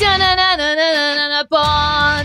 Born 0.00 0.18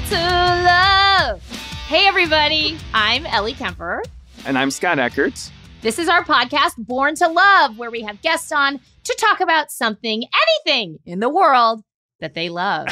to 0.04 0.16
love. 0.16 1.42
Hey, 1.88 2.08
everybody. 2.08 2.78
I'm 2.94 3.26
Ellie 3.26 3.52
Kemper. 3.52 4.02
And 4.46 4.58
I'm 4.58 4.72
Scott 4.72 4.98
Eckert. 4.98 5.52
This 5.82 6.00
is 6.00 6.08
our 6.08 6.24
podcast, 6.24 6.78
Born 6.78 7.16
to 7.16 7.28
Love, 7.28 7.78
where 7.78 7.92
we 7.92 8.02
have 8.04 8.22
guests 8.22 8.54
on 8.54 8.80
to 9.04 9.18
talk 9.20 9.42
about 9.42 9.72
something, 9.72 10.24
anything 10.66 11.00
in 11.06 11.20
the 11.20 11.28
world 11.28 11.84
that 12.22 12.34
they 12.34 12.48
love. 12.48 12.88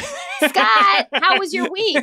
Scott, 0.50 1.08
how 1.14 1.40
was 1.40 1.54
your 1.54 1.70
week? 1.72 1.98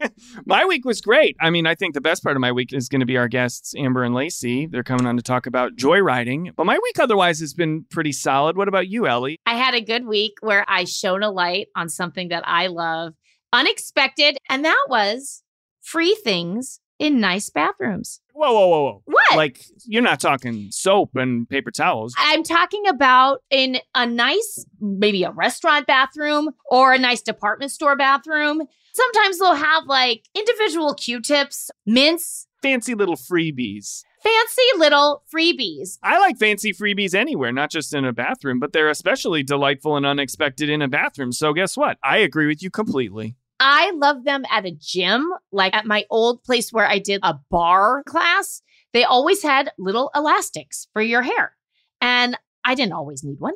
my 0.46 0.64
week 0.64 0.84
was 0.84 1.00
great. 1.00 1.36
I 1.40 1.50
mean, 1.50 1.66
I 1.66 1.74
think 1.74 1.94
the 1.94 2.00
best 2.00 2.22
part 2.22 2.36
of 2.36 2.40
my 2.40 2.52
week 2.52 2.72
is 2.72 2.88
going 2.88 3.00
to 3.00 3.06
be 3.06 3.16
our 3.16 3.28
guests, 3.28 3.74
Amber 3.76 4.02
and 4.02 4.14
Lacey. 4.14 4.66
They're 4.66 4.82
coming 4.82 5.06
on 5.06 5.16
to 5.16 5.22
talk 5.22 5.46
about 5.46 5.76
joyriding. 5.76 6.54
But 6.56 6.66
my 6.66 6.78
week 6.82 6.98
otherwise 6.98 7.40
has 7.40 7.54
been 7.54 7.84
pretty 7.90 8.12
solid. 8.12 8.56
What 8.56 8.68
about 8.68 8.88
you, 8.88 9.06
Ellie? 9.06 9.38
I 9.46 9.56
had 9.56 9.74
a 9.74 9.80
good 9.80 10.06
week 10.06 10.34
where 10.40 10.64
I 10.68 10.84
shone 10.84 11.22
a 11.22 11.30
light 11.30 11.68
on 11.76 11.88
something 11.88 12.28
that 12.28 12.44
I 12.46 12.68
love, 12.68 13.14
unexpected, 13.52 14.38
and 14.48 14.64
that 14.64 14.86
was 14.88 15.42
free 15.82 16.14
things 16.22 16.80
in 16.98 17.20
nice 17.20 17.50
bathrooms. 17.50 18.20
Whoa, 18.32 18.52
whoa, 18.52 18.68
whoa, 18.68 18.82
whoa. 18.84 19.02
What? 19.06 19.36
Like, 19.36 19.64
you're 19.86 20.02
not 20.02 20.20
talking 20.20 20.68
soap 20.70 21.16
and 21.16 21.48
paper 21.48 21.70
towels. 21.70 22.14
I'm 22.18 22.42
talking 22.42 22.86
about 22.86 23.42
in 23.50 23.78
a 23.94 24.06
nice, 24.06 24.64
maybe 24.80 25.22
a 25.24 25.30
restaurant 25.30 25.86
bathroom 25.86 26.50
or 26.70 26.92
a 26.92 26.98
nice 26.98 27.22
department 27.22 27.72
store 27.72 27.96
bathroom. 27.96 28.62
Sometimes 28.92 29.38
they'll 29.38 29.54
have 29.54 29.84
like 29.86 30.24
individual 30.34 30.94
Q 30.94 31.20
tips, 31.20 31.70
mints, 31.86 32.46
Fancy 32.62 32.94
little 32.94 33.16
freebies. 33.16 34.02
fancy 34.22 34.62
little 34.78 35.22
freebies. 35.32 35.98
I 36.02 36.18
like 36.18 36.38
fancy 36.38 36.72
freebies 36.72 37.14
anywhere, 37.14 37.52
not 37.52 37.70
just 37.70 37.94
in 37.94 38.04
a 38.04 38.12
bathroom, 38.12 38.58
but 38.58 38.72
they're 38.72 38.88
especially 38.90 39.42
delightful 39.42 39.96
and 39.96 40.04
unexpected 40.06 40.68
in 40.70 40.82
a 40.82 40.88
bathroom. 40.88 41.30
So, 41.32 41.52
guess 41.52 41.76
what? 41.76 41.98
I 42.02 42.18
agree 42.18 42.46
with 42.46 42.62
you 42.62 42.70
completely. 42.70 43.36
I 43.58 43.90
love 43.92 44.24
them 44.24 44.44
at 44.50 44.66
a 44.66 44.70
gym, 44.70 45.32
like 45.52 45.74
at 45.74 45.86
my 45.86 46.04
old 46.10 46.42
place 46.44 46.72
where 46.72 46.86
I 46.86 46.98
did 46.98 47.20
a 47.22 47.38
barre 47.50 48.02
class. 48.04 48.62
They 48.92 49.04
always 49.04 49.42
had 49.42 49.72
little 49.78 50.10
elastics 50.14 50.88
for 50.92 51.02
your 51.02 51.22
hair. 51.22 51.56
And 52.00 52.36
I 52.64 52.74
didn't 52.74 52.92
always 52.92 53.24
need 53.24 53.40
one, 53.40 53.54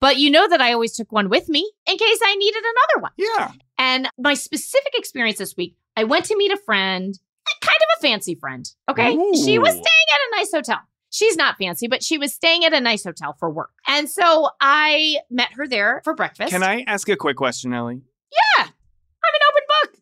but 0.00 0.18
you 0.18 0.30
know 0.30 0.48
that 0.48 0.60
I 0.60 0.72
always 0.72 0.94
took 0.94 1.12
one 1.12 1.28
with 1.28 1.48
me 1.48 1.70
in 1.86 1.96
case 1.96 2.18
I 2.24 2.34
needed 2.36 2.62
another 2.62 3.02
one. 3.02 3.12
Yeah. 3.16 3.52
And 3.78 4.08
my 4.18 4.34
specific 4.34 4.92
experience 4.94 5.38
this 5.38 5.56
week, 5.56 5.76
I 5.96 6.04
went 6.04 6.24
to 6.26 6.36
meet 6.36 6.52
a 6.52 6.56
friend, 6.56 7.18
kind 7.60 7.76
of 7.76 7.98
a 7.98 8.02
fancy 8.02 8.34
friend. 8.34 8.68
Okay. 8.88 9.12
She 9.34 9.58
was 9.58 9.72
staying 9.72 9.84
at 9.84 10.18
a 10.18 10.36
nice 10.36 10.52
hotel. 10.52 10.78
She's 11.10 11.36
not 11.36 11.58
fancy, 11.58 11.88
but 11.88 12.02
she 12.02 12.16
was 12.16 12.32
staying 12.32 12.64
at 12.64 12.72
a 12.72 12.80
nice 12.80 13.04
hotel 13.04 13.36
for 13.38 13.50
work. 13.50 13.72
And 13.86 14.08
so 14.08 14.48
I 14.60 15.18
met 15.30 15.52
her 15.54 15.68
there 15.68 16.00
for 16.04 16.14
breakfast. 16.14 16.50
Can 16.50 16.62
I 16.62 16.84
ask 16.86 17.06
a 17.10 17.16
quick 17.16 17.36
question, 17.36 17.74
Ellie? 17.74 18.00
Yeah. 18.32 18.64
I'm 18.64 19.34
an 19.34 19.40
open 19.50 19.62
book. 19.68 20.00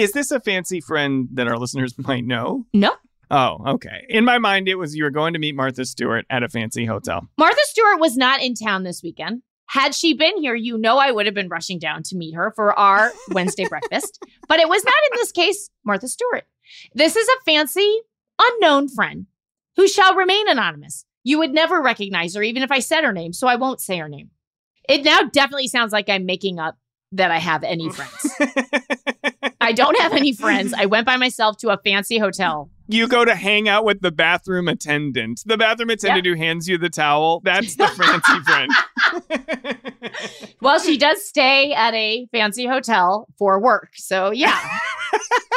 Is 0.00 0.12
this 0.12 0.30
a 0.30 0.40
fancy 0.40 0.80
friend 0.80 1.28
that 1.34 1.46
our 1.46 1.58
listeners 1.58 1.94
might 1.98 2.24
know? 2.24 2.64
No. 2.72 2.94
Oh, 3.30 3.58
okay. 3.66 4.06
In 4.08 4.24
my 4.24 4.38
mind, 4.38 4.66
it 4.66 4.76
was 4.76 4.96
you 4.96 5.04
were 5.04 5.10
going 5.10 5.34
to 5.34 5.38
meet 5.38 5.54
Martha 5.54 5.84
Stewart 5.84 6.24
at 6.30 6.42
a 6.42 6.48
fancy 6.48 6.86
hotel. 6.86 7.28
Martha 7.36 7.60
Stewart 7.64 8.00
was 8.00 8.16
not 8.16 8.42
in 8.42 8.54
town 8.54 8.82
this 8.82 9.02
weekend. 9.02 9.42
Had 9.66 9.94
she 9.94 10.14
been 10.14 10.38
here, 10.38 10.54
you 10.54 10.78
know 10.78 10.96
I 10.96 11.10
would 11.10 11.26
have 11.26 11.34
been 11.34 11.50
rushing 11.50 11.78
down 11.78 12.02
to 12.04 12.16
meet 12.16 12.34
her 12.34 12.50
for 12.56 12.76
our 12.78 13.12
Wednesday 13.32 13.68
breakfast. 13.68 14.18
But 14.48 14.58
it 14.58 14.70
was 14.70 14.82
not 14.82 14.94
in 15.12 15.18
this 15.18 15.32
case 15.32 15.68
Martha 15.84 16.08
Stewart. 16.08 16.44
This 16.94 17.14
is 17.14 17.28
a 17.28 17.44
fancy, 17.44 18.00
unknown 18.40 18.88
friend 18.88 19.26
who 19.76 19.86
shall 19.86 20.14
remain 20.14 20.48
anonymous. 20.48 21.04
You 21.24 21.38
would 21.40 21.52
never 21.52 21.82
recognize 21.82 22.34
her, 22.34 22.42
even 22.42 22.62
if 22.62 22.72
I 22.72 22.78
said 22.78 23.04
her 23.04 23.12
name, 23.12 23.34
so 23.34 23.46
I 23.46 23.56
won't 23.56 23.82
say 23.82 23.98
her 23.98 24.08
name. 24.08 24.30
It 24.88 25.04
now 25.04 25.24
definitely 25.24 25.68
sounds 25.68 25.92
like 25.92 26.08
I'm 26.08 26.24
making 26.24 26.58
up 26.58 26.78
that 27.12 27.30
I 27.30 27.38
have 27.38 27.62
any 27.64 27.90
friends. 27.90 28.34
I 29.60 29.72
don't 29.72 29.98
have 30.00 30.12
any 30.12 30.32
friends. 30.32 30.72
I 30.76 30.86
went 30.86 31.06
by 31.06 31.16
myself 31.16 31.56
to 31.58 31.70
a 31.70 31.76
fancy 31.78 32.18
hotel. 32.18 32.70
you 32.88 33.06
go 33.08 33.24
to 33.24 33.34
hang 33.34 33.68
out 33.68 33.84
with 33.84 34.00
the 34.00 34.10
bathroom 34.10 34.68
attendant. 34.68 35.42
The 35.44 35.56
bathroom 35.58 35.90
attendant 35.90 36.26
who 36.26 36.34
hands 36.34 36.68
you 36.68 36.78
the 36.78 36.88
towel. 36.88 37.40
That's 37.44 37.76
the 37.76 37.86
fancy 37.88 38.40
friend. 38.44 38.72
Well, 40.62 40.78
she 40.78 40.98
does 40.98 41.24
stay 41.26 41.72
at 41.72 41.94
a 41.94 42.26
fancy 42.32 42.66
hotel 42.66 43.26
for 43.38 43.58
work. 43.60 43.90
So, 43.94 44.30
yeah, 44.30 44.58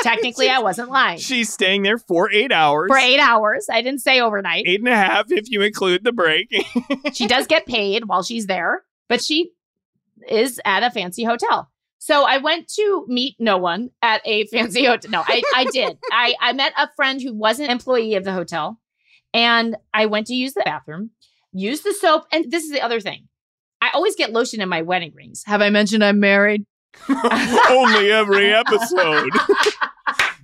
technically, 0.02 0.50
I 0.50 0.60
wasn't 0.60 0.90
lying. 0.90 1.20
She's 1.20 1.52
staying 1.52 1.82
there 1.84 1.98
for 1.98 2.32
eight 2.32 2.52
hours. 2.54 2.88
For 2.88 2.98
eight 2.98 3.20
hours. 3.20 3.68
I 3.70 3.82
didn't 3.82 4.00
say 4.00 4.22
overnight. 4.22 4.64
Eight 4.66 4.80
and 4.80 4.88
a 4.88 4.96
half 4.96 5.30
if 5.30 5.50
you 5.50 5.62
include 5.62 6.04
the 6.06 6.14
break. 6.14 6.48
She 7.14 7.28
does 7.28 7.48
get 7.48 7.66
paid 7.66 8.06
while 8.06 8.24
she's 8.24 8.46
there, 8.48 8.84
but 9.10 9.22
she 9.22 9.52
is 10.30 10.60
at 10.66 10.84
a 10.84 10.92
fancy 10.92 11.24
hotel. 11.24 11.70
So 12.00 12.26
I 12.26 12.38
went 12.38 12.68
to 12.74 13.06
meet 13.08 13.36
no 13.40 13.58
one 13.58 13.90
at 14.02 14.22
a 14.26 14.46
fancy 14.48 14.86
hotel. 14.86 15.10
No, 15.10 15.24
I, 15.26 15.42
I 15.56 15.66
did. 15.72 15.98
I, 16.12 16.36
I 16.42 16.54
met 16.54 16.74
a 16.78 16.90
friend 16.96 17.22
who 17.22 17.34
was 17.34 17.60
an 17.60 17.70
employee 17.70 18.16
of 18.16 18.26
the 18.26 18.34
hotel 18.34 18.80
and 19.34 19.78
I 19.94 20.06
went 20.08 20.28
to 20.28 20.36
use 20.36 20.54
the 20.54 20.64
bathroom, 20.66 21.12
use 21.54 21.82
the 21.82 21.94
soap. 21.94 22.26
And 22.32 22.52
this 22.52 22.66
is 22.66 22.72
the 22.72 22.82
other 22.82 23.00
thing. 23.00 23.30
I 23.82 23.90
always 23.94 24.16
get 24.16 24.34
lotion 24.34 24.62
in 24.62 24.70
my 24.70 24.82
wedding 24.82 25.14
rings. 25.16 25.44
Have 25.46 25.62
I 25.62 25.70
mentioned 25.70 26.04
I'm 26.04 26.20
married? 26.20 26.66
Only 27.70 28.12
every 28.12 28.54
episode. 28.54 29.30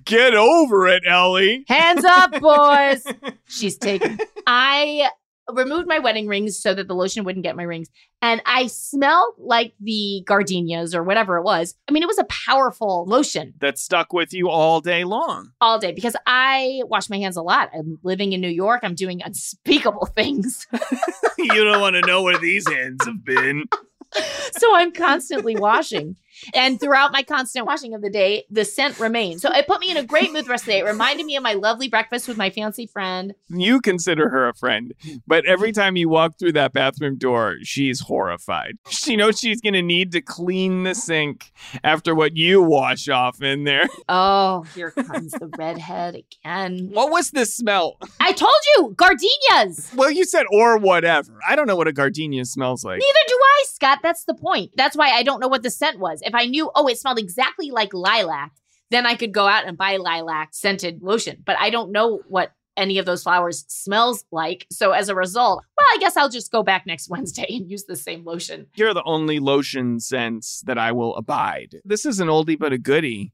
Get 0.04 0.34
over 0.34 0.88
it, 0.88 1.04
Ellie. 1.06 1.64
Hands 1.68 2.04
up, 2.04 2.40
boys. 2.40 3.04
She's 3.46 3.76
taken. 3.76 4.18
I 4.46 5.10
removed 5.54 5.86
my 5.88 5.98
wedding 5.98 6.26
rings 6.26 6.58
so 6.60 6.74
that 6.74 6.88
the 6.88 6.94
lotion 6.94 7.24
wouldn't 7.24 7.42
get 7.42 7.56
my 7.56 7.62
rings. 7.62 7.88
And 8.22 8.42
I 8.44 8.66
smelled 8.66 9.34
like 9.38 9.74
the 9.80 10.22
gardenias 10.26 10.94
or 10.94 11.02
whatever 11.02 11.36
it 11.38 11.42
was. 11.42 11.74
I 11.88 11.92
mean, 11.92 12.02
it 12.02 12.06
was 12.06 12.18
a 12.18 12.24
powerful 12.24 13.04
lotion 13.06 13.54
That 13.60 13.78
stuck 13.78 14.12
with 14.12 14.32
you 14.34 14.48
all 14.50 14.80
day 14.80 15.04
long. 15.04 15.52
all 15.60 15.78
day 15.78 15.92
because 15.92 16.16
I 16.26 16.82
wash 16.84 17.08
my 17.08 17.18
hands 17.18 17.36
a 17.36 17.42
lot. 17.42 17.70
I'm 17.74 17.98
living 18.02 18.32
in 18.32 18.40
New 18.40 18.48
York. 18.48 18.80
I'm 18.82 18.94
doing 18.94 19.22
unspeakable 19.22 20.06
things. 20.14 20.66
you 21.38 21.64
don't 21.64 21.80
want 21.80 21.96
to 21.96 22.02
know 22.02 22.22
where 22.22 22.38
these 22.38 22.68
hands 22.68 23.04
have 23.06 23.24
been. 23.24 23.64
so 24.52 24.74
I'm 24.74 24.92
constantly 24.92 25.56
washing. 25.56 26.16
And 26.54 26.80
throughout 26.80 27.12
my 27.12 27.22
constant 27.22 27.66
washing 27.66 27.94
of 27.94 28.02
the 28.02 28.10
day, 28.10 28.44
the 28.50 28.64
scent 28.64 28.98
remained. 28.98 29.40
So 29.40 29.50
it 29.52 29.66
put 29.66 29.80
me 29.80 29.90
in 29.90 29.96
a 29.96 30.02
great 30.04 30.32
mood 30.32 30.44
the 30.46 30.50
rest 30.50 30.62
of 30.62 30.66
the 30.66 30.72
day. 30.72 30.78
It 30.80 30.84
reminded 30.84 31.26
me 31.26 31.36
of 31.36 31.42
my 31.42 31.54
lovely 31.54 31.88
breakfast 31.88 32.28
with 32.28 32.36
my 32.36 32.50
fancy 32.50 32.86
friend. 32.86 33.34
You 33.48 33.80
consider 33.80 34.28
her 34.30 34.48
a 34.48 34.54
friend, 34.54 34.94
but 35.26 35.44
every 35.46 35.72
time 35.72 35.96
you 35.96 36.08
walk 36.08 36.38
through 36.38 36.52
that 36.52 36.72
bathroom 36.72 37.16
door, 37.16 37.56
she's 37.62 38.00
horrified. 38.00 38.76
She 38.88 39.16
knows 39.16 39.38
she's 39.38 39.60
going 39.60 39.74
to 39.74 39.82
need 39.82 40.12
to 40.12 40.20
clean 40.20 40.82
the 40.84 40.94
sink 40.94 41.52
after 41.84 42.14
what 42.14 42.36
you 42.36 42.62
wash 42.62 43.08
off 43.08 43.42
in 43.42 43.64
there. 43.64 43.88
Oh, 44.12 44.62
here 44.74 44.90
comes 44.90 45.30
the 45.32 45.48
redhead 45.56 46.16
again. 46.16 46.88
What 46.92 47.10
was 47.12 47.30
the 47.30 47.46
smell? 47.46 47.96
I 48.18 48.32
told 48.32 48.52
you, 48.76 48.92
gardenias. 48.96 49.92
Well, 49.94 50.10
you 50.10 50.24
said 50.24 50.46
or 50.52 50.78
whatever. 50.78 51.38
I 51.48 51.54
don't 51.54 51.66
know 51.66 51.76
what 51.76 51.86
a 51.86 51.92
gardenia 51.92 52.44
smells 52.44 52.84
like. 52.84 52.98
Neither 52.98 53.18
do 53.28 53.38
I, 53.40 53.64
Scott. 53.68 53.98
That's 54.02 54.24
the 54.24 54.34
point. 54.34 54.72
That's 54.76 54.96
why 54.96 55.10
I 55.10 55.22
don't 55.22 55.40
know 55.40 55.48
what 55.48 55.62
the 55.62 55.70
scent 55.70 55.98
was. 56.00 56.22
If 56.30 56.34
I 56.36 56.46
knew, 56.46 56.70
oh, 56.76 56.86
it 56.86 56.96
smelled 56.96 57.18
exactly 57.18 57.72
like 57.72 57.92
lilac, 57.92 58.52
then 58.92 59.04
I 59.04 59.16
could 59.16 59.32
go 59.32 59.48
out 59.48 59.66
and 59.66 59.76
buy 59.76 59.96
lilac 59.96 60.50
scented 60.52 61.02
lotion. 61.02 61.42
But 61.44 61.56
I 61.58 61.70
don't 61.70 61.90
know 61.90 62.20
what 62.28 62.52
any 62.76 62.98
of 62.98 63.04
those 63.04 63.24
flowers 63.24 63.64
smells 63.66 64.24
like. 64.30 64.64
So 64.70 64.92
as 64.92 65.08
a 65.08 65.14
result, 65.16 65.64
well, 65.76 65.86
I 65.92 65.98
guess 65.98 66.16
I'll 66.16 66.28
just 66.28 66.52
go 66.52 66.62
back 66.62 66.86
next 66.86 67.08
Wednesday 67.10 67.46
and 67.48 67.68
use 67.68 67.84
the 67.84 67.96
same 67.96 68.24
lotion. 68.24 68.68
Are 68.80 68.94
the 68.94 69.02
only 69.04 69.40
lotion 69.40 69.98
scents 69.98 70.62
that 70.66 70.78
I 70.78 70.92
will 70.92 71.16
abide. 71.16 71.80
This 71.84 72.06
is 72.06 72.20
an 72.20 72.28
oldie 72.28 72.58
but 72.58 72.72
a 72.72 72.78
goodie. 72.78 73.32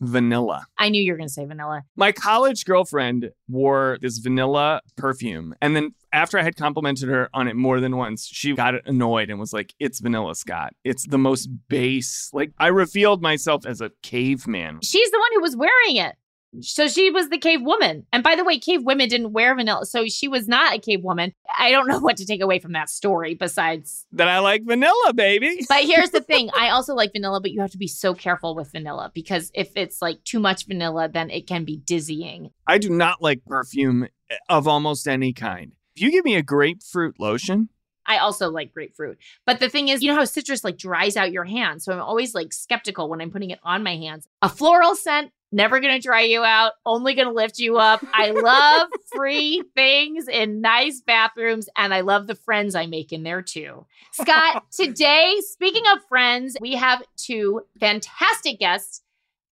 Vanilla. 0.00 0.66
I 0.78 0.88
knew 0.88 1.02
you 1.02 1.12
were 1.12 1.16
going 1.16 1.28
to 1.28 1.32
say 1.32 1.44
vanilla. 1.44 1.82
My 1.96 2.12
college 2.12 2.64
girlfriend 2.64 3.30
wore 3.48 3.98
this 4.00 4.18
vanilla 4.18 4.80
perfume. 4.96 5.54
And 5.60 5.76
then 5.76 5.94
after 6.12 6.38
I 6.38 6.42
had 6.42 6.56
complimented 6.56 7.08
her 7.08 7.28
on 7.32 7.48
it 7.48 7.56
more 7.56 7.80
than 7.80 7.96
once, 7.96 8.26
she 8.26 8.54
got 8.54 8.74
annoyed 8.86 9.30
and 9.30 9.38
was 9.38 9.52
like, 9.52 9.74
It's 9.78 10.00
vanilla, 10.00 10.34
Scott. 10.34 10.74
It's 10.84 11.06
the 11.06 11.18
most 11.18 11.48
base. 11.68 12.30
Like, 12.32 12.52
I 12.58 12.68
revealed 12.68 13.22
myself 13.22 13.64
as 13.66 13.80
a 13.80 13.90
caveman. 14.02 14.80
She's 14.82 15.10
the 15.10 15.18
one 15.18 15.30
who 15.34 15.40
was 15.40 15.56
wearing 15.56 15.96
it. 15.96 16.16
So 16.60 16.86
she 16.86 17.10
was 17.10 17.30
the 17.30 17.38
cave 17.38 17.62
woman. 17.62 18.06
And 18.12 18.22
by 18.22 18.34
the 18.34 18.44
way, 18.44 18.58
cave 18.58 18.84
women 18.84 19.08
didn't 19.08 19.32
wear 19.32 19.54
vanilla. 19.54 19.86
So 19.86 20.06
she 20.06 20.28
was 20.28 20.46
not 20.46 20.74
a 20.74 20.78
cave 20.78 21.02
woman. 21.02 21.32
I 21.58 21.70
don't 21.70 21.88
know 21.88 21.98
what 21.98 22.16
to 22.18 22.26
take 22.26 22.40
away 22.40 22.58
from 22.58 22.72
that 22.72 22.90
story 22.90 23.34
besides 23.34 24.06
That 24.12 24.28
I 24.28 24.38
like 24.40 24.64
vanilla, 24.64 25.12
baby. 25.14 25.64
But 25.68 25.84
here's 25.84 26.10
the 26.10 26.20
thing 26.20 26.50
I 26.56 26.70
also 26.70 26.94
like 26.94 27.12
vanilla, 27.12 27.40
but 27.40 27.52
you 27.52 27.60
have 27.60 27.70
to 27.70 27.78
be 27.78 27.88
so 27.88 28.14
careful 28.14 28.54
with 28.54 28.72
vanilla 28.72 29.10
because 29.14 29.50
if 29.54 29.70
it's 29.76 30.02
like 30.02 30.22
too 30.24 30.40
much 30.40 30.66
vanilla, 30.66 31.08
then 31.08 31.30
it 31.30 31.46
can 31.46 31.64
be 31.64 31.76
dizzying. 31.78 32.50
I 32.66 32.78
do 32.78 32.90
not 32.90 33.22
like 33.22 33.44
perfume 33.46 34.08
eh, 34.30 34.36
of 34.48 34.68
almost 34.68 35.08
any 35.08 35.32
kind. 35.32 35.72
If 35.96 36.02
you 36.02 36.10
give 36.10 36.24
me 36.24 36.36
a 36.36 36.42
grapefruit 36.42 37.18
lotion, 37.18 37.68
I 38.06 38.18
also 38.18 38.50
like 38.50 38.72
grapefruit. 38.72 39.18
But 39.46 39.60
the 39.60 39.68
thing 39.68 39.88
is, 39.88 40.02
you 40.02 40.10
know 40.10 40.16
how 40.16 40.24
citrus 40.24 40.64
like 40.64 40.76
dries 40.76 41.16
out 41.16 41.32
your 41.32 41.44
hands. 41.44 41.84
So 41.84 41.92
I'm 41.92 42.00
always 42.00 42.34
like 42.34 42.52
skeptical 42.52 43.08
when 43.08 43.20
I'm 43.20 43.30
putting 43.30 43.50
it 43.50 43.60
on 43.62 43.82
my 43.82 43.96
hands. 43.96 44.26
A 44.40 44.48
floral 44.48 44.96
scent, 44.96 45.30
never 45.52 45.80
going 45.80 45.94
to 45.94 46.00
dry 46.00 46.22
you 46.22 46.42
out, 46.42 46.72
only 46.86 47.14
going 47.14 47.28
to 47.28 47.34
lift 47.34 47.58
you 47.58 47.76
up. 47.76 48.04
I 48.12 48.30
love 48.30 48.88
free 49.14 49.62
things 49.74 50.26
in 50.28 50.60
nice 50.60 51.00
bathrooms 51.00 51.68
and 51.76 51.92
I 51.92 52.00
love 52.00 52.26
the 52.26 52.34
friends 52.34 52.74
I 52.74 52.86
make 52.86 53.12
in 53.12 53.22
there 53.22 53.42
too. 53.42 53.86
Scott, 54.12 54.64
today, 54.72 55.36
speaking 55.40 55.84
of 55.92 55.98
friends, 56.08 56.56
we 56.60 56.74
have 56.76 57.02
two 57.16 57.62
fantastic 57.78 58.58
guests, 58.58 59.02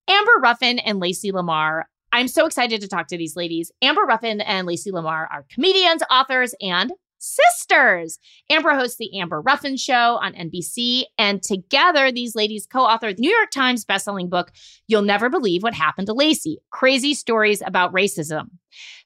Amber 0.08 0.41
Ruffin 0.43 0.79
and 0.79 0.99
Lacey 0.99 1.32
Lamar. 1.32 1.88
I'm 2.12 2.29
so 2.29 2.46
excited 2.46 2.81
to 2.81 2.88
talk 2.88 3.06
to 3.08 3.17
these 3.17 3.37
ladies. 3.37 3.70
Amber 3.82 4.03
Ruffin 4.03 4.41
and 4.41 4.67
Lacey 4.67 4.91
Lamar 4.91 5.29
are 5.31 5.46
comedians, 5.53 6.03
authors, 6.11 6.55
and 6.61 6.93
sisters. 7.20 8.19
Amber 8.50 8.70
hosts 8.70 8.96
the 8.99 9.19
Amber 9.19 9.40
Ruffin 9.40 9.76
Show 9.76 10.19
on 10.20 10.34
NBC, 10.34 11.05
and 11.19 11.43
together 11.43 12.11
these 12.11 12.34
ladies 12.34 12.67
co-authored 12.67 13.17
the 13.17 13.22
New 13.22 13.31
York 13.31 13.50
Times 13.50 13.84
bestselling 13.84 14.28
book 14.28 14.50
You'll 14.88 15.02
Never 15.02 15.31
Believe 15.31 15.62
What 15.62 15.75
Happened 15.75 16.06
to 16.08 16.12
Lacey: 16.14 16.58
Crazy 16.70 17.14
Stories 17.14 17.62
About 17.64 17.93
Racism. 17.93 18.49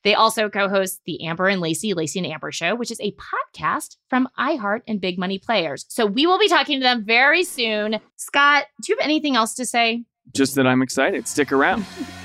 They 0.03 0.15
also 0.15 0.49
co-host 0.49 1.01
the 1.07 1.25
Amber 1.27 1.49
and 1.49 1.61
Lacey 1.61 1.95
Lacey 1.95 2.19
and 2.19 2.27
Amber 2.27 2.53
Show, 2.53 2.75
which 2.75 2.91
is 2.91 3.01
a 3.01 3.13
podcast 3.13 3.97
from 4.09 4.29
iHeart 4.39 4.81
and 4.87 5.01
Big 5.01 5.19
Money 5.19 5.39
Players. 5.39 5.87
So 5.89 6.07
we 6.07 6.27
will 6.27 6.39
be 6.39 6.49
talking 6.49 6.81
to 6.81 6.85
them 6.85 7.05
very 7.05 7.45
soon. 7.45 8.01
Scott, 8.17 8.65
do 8.83 8.93
you 8.93 8.97
have 8.99 9.05
anything 9.05 9.37
else 9.37 9.55
to 9.55 9.67
say? 9.67 10.05
just 10.33 10.55
that 10.55 10.67
I'm 10.67 10.83
excited. 10.83 11.29
Stick 11.29 11.53
around. 11.53 11.85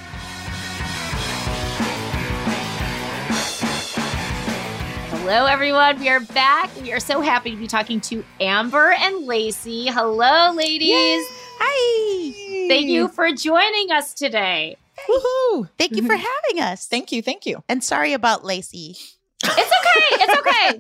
Hello, 5.31 5.45
everyone. 5.45 5.99
We 5.99 6.09
are 6.09 6.21
back. 6.21 6.71
We 6.81 6.91
are 6.91 6.99
so 6.99 7.21
happy 7.21 7.51
to 7.51 7.55
be 7.55 7.67
talking 7.67 8.01
to 8.01 8.25
Amber 8.41 8.93
and 8.93 9.27
Lacey. 9.27 9.85
Hello, 9.85 10.51
ladies. 10.53 11.23
Hi. 11.59 12.67
Thank 12.67 12.87
you 12.87 13.09
for 13.09 13.31
joining 13.31 13.91
us 13.91 14.15
today. 14.15 14.75
Woohoo. 15.07 15.69
Thank 15.77 15.95
you 15.95 16.01
for 16.01 16.15
having 16.15 16.63
us. 16.63 16.87
Thank 16.87 17.11
you, 17.11 17.21
thank 17.21 17.45
you. 17.45 17.63
And 17.69 17.83
sorry 17.83 18.13
about 18.13 18.43
Lacey. 18.43 18.97
It's 19.43 19.53
okay. 19.53 20.23
It's 20.23 20.39
okay. 20.39 20.79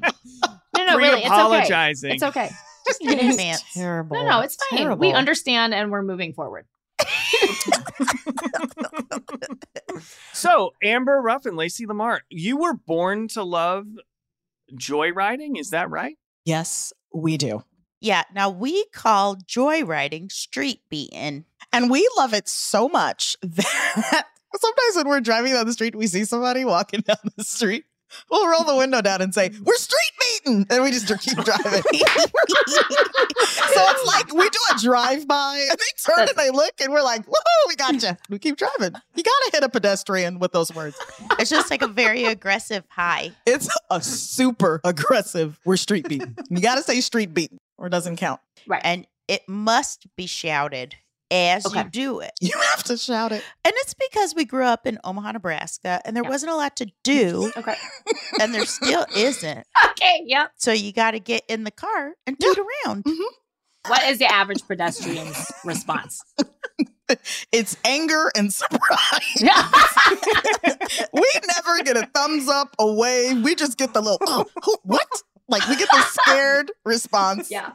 No, 0.75 0.85
no, 0.87 0.97
really, 0.97 1.19
it's 1.19 1.27
okay. 1.27 1.35
apologizing. 1.35 2.11
It's 2.13 2.23
okay. 2.23 2.49
Just 2.87 3.01
in 3.05 3.19
advance. 3.19 3.63
Terrible. 3.75 4.15
No, 4.15 4.27
no, 4.27 4.39
it's 4.39 4.57
fine. 4.71 4.79
Terrible. 4.79 4.99
We 4.99 5.13
understand 5.13 5.75
and 5.75 5.91
we're 5.91 6.01
moving 6.01 6.33
forward. 6.33 6.65
So, 10.33 10.71
Amber 10.81 11.21
Ruff 11.21 11.45
and 11.45 11.57
Lacey 11.57 11.85
Lamar, 11.85 12.21
you 12.29 12.55
were 12.55 12.73
born 12.73 13.27
to 13.29 13.43
love 13.43 13.87
joyriding. 14.75 15.59
Is 15.59 15.71
that 15.71 15.89
right? 15.89 16.15
Yes, 16.45 16.93
we 17.13 17.37
do. 17.37 17.63
Yeah. 18.01 18.23
Now 18.33 18.49
we 18.49 18.85
call 18.93 19.35
joyriding 19.35 20.31
street 20.31 20.81
beating. 20.89 21.45
And 21.71 21.89
we 21.91 22.09
love 22.17 22.33
it 22.33 22.47
so 22.47 22.87
much 22.87 23.35
that 23.41 24.25
sometimes 24.55 24.95
when 24.95 25.07
we're 25.07 25.21
driving 25.21 25.53
down 25.53 25.65
the 25.65 25.73
street, 25.73 25.95
we 25.95 26.07
see 26.07 26.25
somebody 26.25 26.65
walking 26.65 27.01
down 27.01 27.17
the 27.35 27.43
street. 27.43 27.85
We'll 28.29 28.47
roll 28.47 28.63
the 28.63 28.75
window 28.75 29.01
down 29.01 29.21
and 29.21 29.33
say, 29.33 29.51
We're 29.63 29.75
street 29.75 30.11
beating. 30.19 30.65
And 30.69 30.83
we 30.83 30.91
just 30.91 31.07
keep 31.07 31.37
driving. 31.37 31.81
so 31.81 31.81
it's 33.41 34.05
like 34.05 34.33
we 34.33 34.49
do 34.49 34.59
a 34.75 34.79
drive 34.79 35.27
by 35.27 35.65
and 35.69 35.77
they 35.77 36.13
turn 36.13 36.27
and 36.27 36.37
they 36.37 36.51
look 36.51 36.73
and 36.81 36.91
we're 36.91 37.01
like, 37.01 37.25
Whoa, 37.25 37.67
we 37.67 37.75
got 37.75 38.01
you. 38.01 38.11
We 38.29 38.39
keep 38.39 38.57
driving. 38.57 38.93
You 39.15 39.23
got 39.23 39.31
to 39.45 39.49
hit 39.53 39.63
a 39.63 39.69
pedestrian 39.69 40.39
with 40.39 40.51
those 40.51 40.73
words. 40.73 40.97
It's 41.39 41.49
just 41.49 41.71
like 41.71 41.81
a 41.81 41.87
very 41.87 42.25
aggressive 42.25 42.83
high. 42.89 43.31
It's 43.45 43.69
a 43.89 44.01
super 44.01 44.81
aggressive, 44.83 45.59
we're 45.65 45.77
street 45.77 46.07
beating. 46.07 46.35
You 46.49 46.61
got 46.61 46.75
to 46.75 46.83
say 46.83 47.01
street 47.01 47.33
beating 47.33 47.59
or 47.77 47.87
it 47.87 47.91
doesn't 47.91 48.17
count. 48.17 48.41
Right. 48.67 48.81
And 48.83 49.07
it 49.27 49.47
must 49.47 50.07
be 50.15 50.25
shouted 50.25 50.95
as 51.31 51.65
Okay. 51.65 51.83
you 51.83 51.89
do 51.89 52.19
it. 52.19 52.31
You 52.41 52.57
have 52.71 52.83
to 52.85 52.97
shout 52.97 53.31
it. 53.31 53.43
And 53.63 53.73
it's 53.77 53.93
because 53.93 54.33
we 54.35 54.45
grew 54.45 54.63
up 54.65 54.85
in 54.87 54.97
Omaha, 55.03 55.33
Nebraska, 55.33 56.01
and 56.05 56.15
there 56.15 56.23
Yeah. 56.23 56.29
wasn't 56.29 56.51
a 56.51 56.55
lot 56.55 56.75
to 56.77 56.91
do, 57.03 57.51
Okay. 57.57 57.75
and 58.39 58.53
there 58.53 58.65
still 58.65 59.05
isn't. 59.15 59.65
Okay. 59.91 60.23
Yep. 60.25 60.51
So 60.55 60.71
you 60.71 60.93
got 60.93 61.11
to 61.11 61.19
get 61.19 61.43
in 61.49 61.63
the 61.65 61.71
car 61.71 62.13
and 62.25 62.39
toot 62.39 62.57
around. 62.57 63.03
Mm-hmm. 63.03 63.21
What 63.91 64.03
is 64.03 64.17
the 64.19 64.25
average 64.31 64.61
pedestrian's 64.67 65.51
response? 65.65 66.21
It's 67.51 67.75
anger 67.83 68.31
and 68.35 68.53
surprise. 68.53 69.23
we 69.41 71.25
never 71.47 71.83
get 71.83 71.97
a 71.97 72.07
thumbs 72.13 72.47
up, 72.47 72.75
a 72.77 72.91
wave. 72.93 73.41
We 73.43 73.55
just 73.55 73.79
get 73.79 73.95
the 73.95 74.01
little, 74.01 74.19
oh, 74.27 74.45
who, 74.63 74.77
what? 74.83 75.07
Like 75.47 75.67
we 75.67 75.75
get 75.75 75.89
the 75.91 76.01
scared 76.03 76.71
response. 76.85 77.49
yeah. 77.49 77.71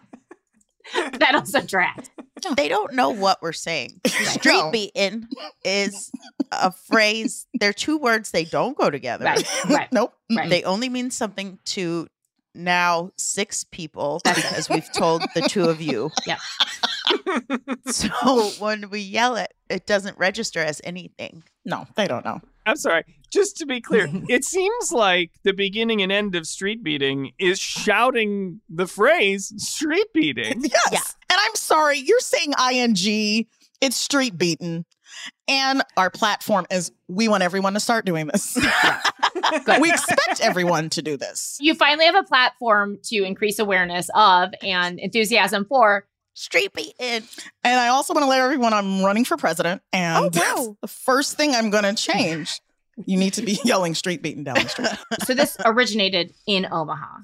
That 0.94 1.34
also 1.34 1.62
tracks. 2.50 2.56
They 2.62 2.68
don't 2.68 2.94
know 2.94 3.10
what 3.10 3.40
we're 3.42 3.52
saying. 3.52 4.00
Street 4.06 4.52
No. 4.58 4.70
beating 4.70 5.26
is 5.64 6.10
a 6.52 6.70
phrase. 6.72 7.46
They're 7.58 7.72
two 7.72 7.98
words. 7.98 8.30
They 8.30 8.44
don't 8.44 8.76
go 8.76 8.90
together. 8.90 9.24
Right. 9.24 9.64
Right. 9.68 9.88
Nope. 9.92 10.14
Right. 10.34 10.48
They 10.50 10.62
only 10.64 10.88
mean 10.88 11.10
something 11.10 11.58
to 11.66 12.06
now 12.54 13.10
six 13.16 13.64
people 13.64 14.20
because 14.24 14.68
we've 14.68 14.90
told 14.92 15.22
the 15.34 15.42
two 15.42 15.64
of 15.64 15.80
you. 15.80 16.10
Yep. 16.26 16.38
So 17.86 18.08
when 18.58 18.90
we 18.90 19.00
yell 19.00 19.36
it, 19.36 19.52
it 19.68 19.86
doesn't 19.86 20.18
register 20.18 20.60
as 20.60 20.80
anything. 20.84 21.42
No, 21.64 21.86
they 21.96 22.06
don't 22.06 22.24
know. 22.24 22.40
I'm 22.66 22.76
sorry. 22.76 23.04
Just 23.30 23.56
to 23.58 23.66
be 23.66 23.80
clear, 23.80 24.08
it 24.28 24.44
seems 24.44 24.92
like 24.92 25.32
the 25.42 25.52
beginning 25.52 26.00
and 26.02 26.10
end 26.12 26.34
of 26.34 26.46
street 26.46 26.82
beating 26.82 27.32
is 27.38 27.58
shouting 27.58 28.60
the 28.68 28.86
phrase 28.86 29.52
street 29.56 30.06
beating. 30.14 30.62
Yes. 30.64 30.92
Yeah. 30.92 31.00
And 31.34 31.40
I'm 31.42 31.54
sorry, 31.56 31.98
you're 31.98 32.20
saying 32.20 32.52
ing. 32.72 33.46
It's 33.80 33.96
street 33.96 34.38
beaten. 34.38 34.84
And 35.48 35.82
our 35.96 36.10
platform 36.10 36.66
is 36.70 36.92
we 37.08 37.26
want 37.28 37.42
everyone 37.42 37.74
to 37.74 37.80
start 37.80 38.04
doing 38.04 38.28
this. 38.28 38.56
We 39.80 39.90
expect 39.90 40.40
everyone 40.40 40.90
to 40.90 41.02
do 41.02 41.16
this. 41.16 41.58
You 41.60 41.74
finally 41.74 42.06
have 42.06 42.14
a 42.14 42.22
platform 42.22 42.98
to 43.04 43.22
increase 43.24 43.58
awareness 43.58 44.08
of 44.14 44.50
and 44.62 44.98
enthusiasm 44.98 45.66
for. 45.66 46.06
Street 46.34 46.72
beating. 46.72 46.94
And 47.62 47.80
I 47.80 47.88
also 47.88 48.14
want 48.14 48.24
to 48.24 48.28
let 48.28 48.40
everyone 48.40 48.72
I'm 48.72 49.02
running 49.04 49.24
for 49.24 49.36
president. 49.36 49.82
And 49.92 50.24
Oh, 50.24 50.28
that's 50.30 50.60
wow. 50.60 50.76
the 50.80 50.88
first 50.88 51.36
thing 51.36 51.54
I'm 51.54 51.70
going 51.70 51.84
to 51.84 51.94
change. 51.94 52.60
You 53.06 53.16
need 53.18 53.34
to 53.34 53.42
be 53.42 53.58
yelling 53.64 53.94
street 53.94 54.22
beating 54.22 54.44
down 54.44 54.54
the 54.56 54.68
street. 54.68 54.88
So 55.24 55.34
this 55.34 55.56
originated 55.64 56.32
in 56.46 56.66
Omaha. 56.70 57.18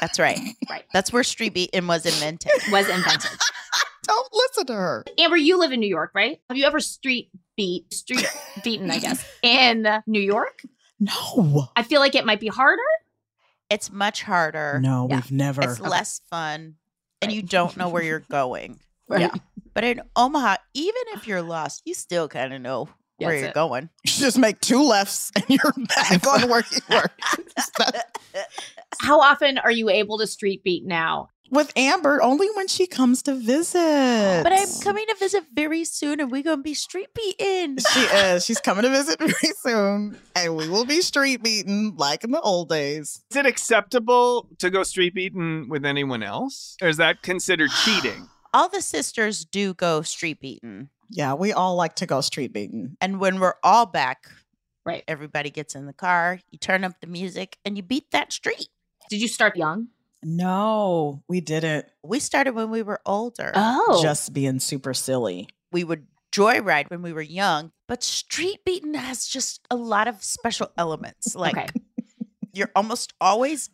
That's 0.00 0.18
right. 0.18 0.38
Right. 0.68 0.84
That's 0.92 1.12
where 1.12 1.22
street 1.24 1.54
beating 1.54 1.86
was 1.86 2.04
invented. 2.06 2.50
Was 2.70 2.88
invented. 2.88 3.30
Don't 4.02 4.28
listen 4.32 4.66
to 4.66 4.72
her. 4.74 5.04
Amber, 5.18 5.36
you 5.36 5.58
live 5.58 5.72
in 5.72 5.80
New 5.80 5.88
York, 5.88 6.12
right? 6.14 6.40
Have 6.48 6.56
you 6.56 6.64
ever 6.64 6.80
street 6.80 7.30
beat, 7.56 7.92
street 7.92 8.26
beaten, 8.62 8.90
I 8.90 8.98
guess, 8.98 9.26
in 9.42 9.84
uh, 9.86 10.00
New 10.06 10.20
York? 10.20 10.62
No. 11.00 11.68
I 11.76 11.82
feel 11.82 12.00
like 12.00 12.14
it 12.14 12.24
might 12.24 12.40
be 12.40 12.46
harder. 12.48 12.82
It's 13.68 13.90
much 13.90 14.22
harder. 14.22 14.78
No, 14.80 15.08
Yeah. 15.10 15.16
we've 15.16 15.32
never. 15.32 15.62
It's 15.62 15.80
less 15.80 16.20
fun, 16.30 16.76
and 17.20 17.32
you 17.32 17.42
don't 17.42 17.76
know 17.76 17.88
where 17.88 18.02
you're 18.02 18.20
going. 18.30 18.78
Yeah. 19.10 19.30
But 19.74 19.82
in 19.84 20.02
Omaha, 20.14 20.56
even 20.74 21.02
if 21.14 21.26
you're 21.26 21.42
lost, 21.42 21.82
you 21.84 21.92
still 21.94 22.28
kind 22.28 22.52
of 22.54 22.60
know 22.62 22.88
where 23.18 23.30
That's 23.30 23.40
you're 23.40 23.50
it. 23.50 23.54
going. 23.54 23.88
You 24.04 24.12
just 24.22 24.38
make 24.38 24.60
two 24.60 24.82
lefts 24.82 25.30
and 25.36 25.44
you're 25.48 25.72
back 25.88 26.26
on 26.26 26.48
where 26.48 26.64
you 26.72 26.78
were. 26.90 27.04
How 29.00 29.20
often 29.20 29.58
are 29.58 29.70
you 29.70 29.88
able 29.88 30.18
to 30.18 30.26
street 30.26 30.62
beat 30.64 30.84
now? 30.84 31.28
With 31.48 31.72
Amber, 31.76 32.20
only 32.22 32.48
when 32.56 32.66
she 32.66 32.88
comes 32.88 33.22
to 33.22 33.34
visit. 33.34 34.42
But 34.42 34.52
I'm 34.52 34.68
coming 34.82 35.06
to 35.06 35.14
visit 35.16 35.44
very 35.54 35.84
soon, 35.84 36.18
and 36.18 36.28
we're 36.30 36.42
gonna 36.42 36.60
be 36.62 36.74
street 36.74 37.08
beaten. 37.14 37.76
She 37.92 38.00
is. 38.00 38.44
She's 38.44 38.58
coming 38.60 38.82
to 38.82 38.90
visit 38.90 39.18
very 39.20 39.52
soon, 39.60 40.18
and 40.34 40.56
we 40.56 40.68
will 40.68 40.84
be 40.84 41.00
street 41.02 41.42
beaten 41.44 41.94
like 41.96 42.24
in 42.24 42.32
the 42.32 42.40
old 42.40 42.68
days. 42.68 43.22
Is 43.30 43.36
it 43.36 43.46
acceptable 43.46 44.48
to 44.58 44.70
go 44.70 44.82
street 44.82 45.14
beating 45.14 45.68
with 45.68 45.84
anyone 45.84 46.24
else? 46.24 46.76
Or 46.82 46.88
is 46.88 46.96
that 46.96 47.22
considered 47.22 47.70
cheating? 47.84 48.28
All 48.52 48.68
the 48.68 48.82
sisters 48.82 49.44
do 49.44 49.72
go 49.74 50.02
street 50.02 50.40
beaten, 50.40 50.90
Yeah, 51.10 51.34
we 51.34 51.52
all 51.52 51.76
like 51.76 51.96
to 51.96 52.06
go 52.06 52.20
street 52.20 52.52
beating. 52.52 52.96
and 53.00 53.20
when 53.20 53.38
we're 53.40 53.54
all 53.62 53.86
back, 53.86 54.26
Right. 54.84 55.02
everybody 55.08 55.50
gets 55.50 55.74
in 55.74 55.86
the 55.86 55.92
car, 55.92 56.38
you 56.50 56.58
turn 56.58 56.84
up 56.84 57.00
the 57.00 57.06
music, 57.08 57.58
and 57.64 57.76
you 57.76 57.82
beat 57.82 58.10
that 58.12 58.32
street. 58.32 58.68
Did 59.10 59.20
you 59.20 59.28
start 59.28 59.56
young? 59.56 59.88
No, 60.22 61.22
we 61.28 61.40
didn't. 61.40 61.86
We 62.02 62.18
started 62.20 62.54
when 62.54 62.70
we 62.70 62.82
were 62.82 63.00
older. 63.06 63.52
Oh, 63.54 64.00
Just 64.02 64.32
being 64.32 64.58
super 64.60 64.94
silly. 64.94 65.48
we 65.72 65.82
would 65.84 66.06
joyride 66.32 66.90
when 66.90 67.02
we 67.02 67.12
were 67.12 67.22
young, 67.22 67.72
but 67.88 68.02
street 68.02 68.64
beating 68.64 68.94
has 68.94 69.26
just 69.26 69.66
a 69.70 69.76
lot 69.76 70.06
of 70.08 70.22
special 70.22 70.70
elements. 70.76 71.34
Like 71.34 71.56
okay. 71.56 71.68
you're 72.52 72.70
almost 72.76 73.12
always 73.20 73.70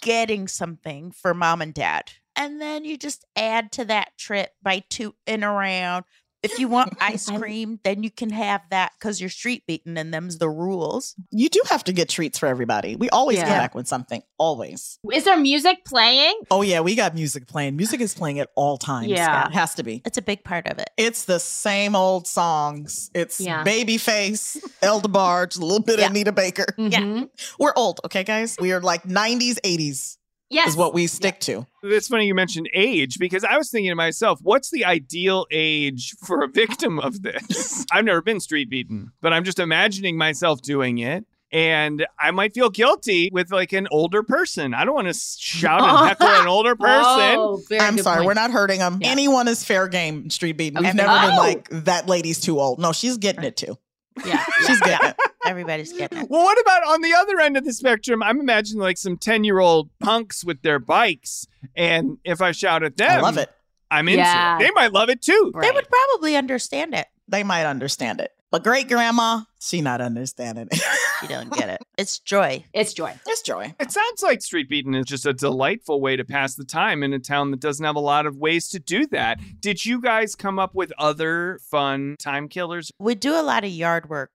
getting 0.00 0.48
something 0.48 1.10
for 1.12 1.34
mom 1.34 1.60
and 1.62 1.74
dad. 1.74 2.12
And 2.36 2.60
then 2.60 2.84
you 2.84 2.96
just 2.96 3.24
add 3.36 3.72
to 3.72 3.84
that 3.86 4.16
trip 4.16 4.50
by 4.62 4.84
tooting 4.88 5.42
around. 5.44 6.04
If 6.42 6.58
you 6.58 6.68
want 6.68 6.94
ice 7.00 7.28
cream, 7.30 7.80
then 7.84 8.02
you 8.02 8.10
can 8.10 8.30
have 8.30 8.60
that 8.70 8.92
because 8.98 9.20
you're 9.20 9.30
street 9.30 9.64
beating 9.66 9.96
and 9.98 10.12
them's 10.14 10.38
the 10.38 10.48
rules. 10.48 11.14
You 11.30 11.48
do 11.48 11.60
have 11.70 11.82
to 11.84 11.92
get 11.92 12.08
treats 12.08 12.38
for 12.38 12.46
everybody. 12.46 12.94
We 12.96 13.08
always 13.10 13.38
Yeah. 13.38 13.44
come 13.48 13.58
back 13.58 13.74
with 13.74 13.88
something. 13.88 14.22
Always. 14.38 14.98
Is 15.12 15.24
there 15.24 15.36
music 15.36 15.84
playing? 15.84 16.38
Oh 16.50 16.62
yeah, 16.62 16.80
we 16.80 16.94
got 16.94 17.14
music 17.14 17.46
playing. 17.48 17.76
Music 17.76 18.00
is 18.00 18.14
playing 18.14 18.38
at 18.38 18.50
all 18.54 18.76
times. 18.78 19.08
Yeah. 19.08 19.26
Scott. 19.26 19.52
has 19.54 19.74
to 19.76 19.82
be. 19.82 20.02
It's 20.04 20.18
a 20.18 20.22
big 20.22 20.44
part 20.44 20.66
of 20.68 20.78
it. 20.78 20.90
It's 20.96 21.24
the 21.24 21.40
same 21.40 21.96
old 21.96 22.26
songs. 22.28 23.10
It's 23.14 23.40
Yeah. 23.40 23.64
Babyface, 23.64 24.58
El 24.82 25.00
DeBarge, 25.00 25.58
a 25.58 25.60
little 25.62 25.80
bit 25.82 25.98
Yeah. 25.98 26.06
of 26.06 26.10
Anita 26.12 26.32
Baker. 26.32 26.66
Mhm. 26.78 27.30
We're 27.58 27.72
old, 27.74 28.00
okay, 28.04 28.22
guys? 28.24 28.56
We 28.60 28.72
are 28.72 28.80
like 28.80 29.04
90s, 29.04 29.58
80s 29.64 30.17
Yes. 30.50 30.68
is 30.70 30.76
what 30.76 30.94
we 30.94 31.06
stick 31.06 31.40
to. 31.40 31.66
It's 31.82 32.08
funny 32.08 32.26
you 32.26 32.34
mentioned 32.34 32.68
age 32.72 33.18
because 33.18 33.44
I 33.44 33.56
was 33.58 33.70
thinking 33.70 33.90
to 33.90 33.94
myself, 33.94 34.38
what's 34.42 34.70
the 34.70 34.84
ideal 34.84 35.46
age 35.50 36.14
for 36.24 36.42
a 36.42 36.48
victim 36.48 36.98
of 36.98 37.22
this? 37.22 37.84
I've 37.92 38.04
never 38.04 38.22
been 38.22 38.40
street 38.40 38.70
beaten, 38.70 39.12
but 39.20 39.32
I'm 39.32 39.44
just 39.44 39.58
imagining 39.58 40.16
myself 40.16 40.62
doing 40.62 40.98
it. 40.98 41.24
And 41.50 42.06
I 42.20 42.30
might 42.30 42.52
feel 42.52 42.68
guilty 42.68 43.30
with 43.32 43.50
like 43.50 43.72
an 43.72 43.88
older 43.90 44.22
person. 44.22 44.74
I 44.74 44.84
don't 44.84 44.94
want 44.94 45.08
to 45.08 45.14
shout 45.14 45.80
and 45.80 46.08
heckle 46.08 46.26
an 46.26 46.46
older 46.56 46.76
person. 46.76 46.94
Oh, 47.38 47.62
I'm 47.80 47.96
sorry, 47.98 48.18
point. 48.18 48.26
we're 48.26 48.34
not 48.34 48.50
hurting 48.50 48.80
them. 48.80 48.98
Yeah. 49.00 49.08
Anyone 49.08 49.48
is 49.48 49.64
fair 49.64 49.88
game 49.88 50.28
street 50.28 50.58
beating. 50.58 50.78
We've 50.78 50.88
Okay. 50.90 50.96
never 50.98 51.26
been 51.26 51.34
Oh. 51.34 51.38
like, 51.38 51.68
that 51.86 52.06
lady's 52.06 52.38
too 52.40 52.60
old. 52.60 52.78
No, 52.78 52.92
she's 52.92 53.16
getting 53.16 53.44
it 53.44 53.56
too. 53.56 53.78
Yeah. 54.24 54.44
She's 54.66 54.80
getting 54.80 55.08
it. 55.10 55.16
Everybody's 55.46 55.92
getting 55.92 56.18
it. 56.18 56.30
Well, 56.30 56.42
what 56.42 56.60
about 56.60 56.86
on 56.88 57.00
the 57.02 57.14
other 57.14 57.40
end 57.40 57.56
of 57.56 57.64
the 57.64 57.72
spectrum? 57.72 58.22
I'm 58.22 58.40
imagining 58.40 58.80
like 58.82 58.98
some 58.98 59.16
10 59.16 59.44
year 59.44 59.58
old 59.58 59.90
punks 60.00 60.44
with 60.44 60.62
their 60.62 60.78
bikes. 60.78 61.46
And 61.76 62.18
if 62.24 62.40
I 62.42 62.52
shout 62.52 62.82
at 62.82 62.96
them, 62.96 63.10
I 63.10 63.20
love 63.20 63.38
it. 63.38 63.50
I'm 63.90 64.08
into 64.08 64.18
Yeah. 64.20 64.56
it. 64.56 64.60
They 64.60 64.70
might 64.72 64.92
love 64.92 65.08
it 65.08 65.22
too. 65.22 65.52
They 65.60 65.70
would 65.70 65.86
probably 65.88 66.36
understand 66.36 66.94
it. 66.94 67.06
They 67.28 67.42
might 67.44 67.64
understand 67.66 68.20
it. 68.20 68.32
But 68.50 68.64
great 68.64 68.88
grandma, 68.88 69.42
she 69.60 69.82
not 69.82 70.00
understanding 70.00 70.68
it. 70.70 70.80
You 71.22 71.28
don't 71.28 71.52
get 71.52 71.68
it. 71.68 71.80
It's 71.98 72.20
joy. 72.20 72.64
It's 72.72 72.92
joy. 72.92 73.12
it's 73.26 73.42
joy. 73.42 73.74
It 73.80 73.90
sounds 73.90 74.22
like 74.22 74.40
street 74.40 74.68
beating 74.68 74.94
is 74.94 75.04
just 75.04 75.26
a 75.26 75.32
delightful 75.32 76.00
way 76.00 76.14
to 76.14 76.24
pass 76.24 76.54
the 76.54 76.64
time 76.64 77.02
in 77.02 77.12
a 77.12 77.18
town 77.18 77.50
that 77.50 77.58
doesn't 77.58 77.84
have 77.84 77.96
a 77.96 78.00
lot 78.00 78.24
of 78.24 78.36
ways 78.36 78.68
to 78.68 78.78
do 78.78 79.04
that. 79.08 79.40
Did 79.60 79.84
you 79.84 80.00
guys 80.00 80.36
come 80.36 80.60
up 80.60 80.76
with 80.76 80.92
other 80.96 81.58
fun 81.68 82.14
time 82.20 82.48
killers? 82.48 82.92
We 83.00 83.16
do 83.16 83.32
a 83.34 83.42
lot 83.42 83.64
of 83.64 83.70
yard 83.70 84.08
work. 84.08 84.30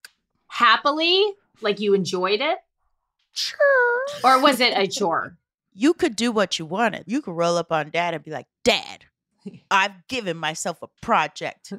Happily, 0.50 1.24
like 1.62 1.80
you 1.80 1.94
enjoyed 1.94 2.42
it, 2.42 2.58
Sure. 3.32 3.58
or 4.24 4.42
was 4.42 4.60
it 4.60 4.78
a 4.78 4.86
chore? 4.88 5.38
You 5.76 5.94
could 5.96 6.16
do 6.16 6.32
what 6.32 6.60
you 6.60 6.66
wanted. 6.68 7.06
You 7.08 7.22
could 7.24 7.32
roll 7.36 7.58
up 7.58 7.72
on 7.72 7.90
dad 7.90 8.14
and 8.14 8.24
be 8.24 8.30
like, 8.30 8.46
Dad, 8.64 9.06
I've 9.72 10.06
given 10.08 10.38
myself 10.38 10.84
a 10.84 10.88
project 11.02 11.74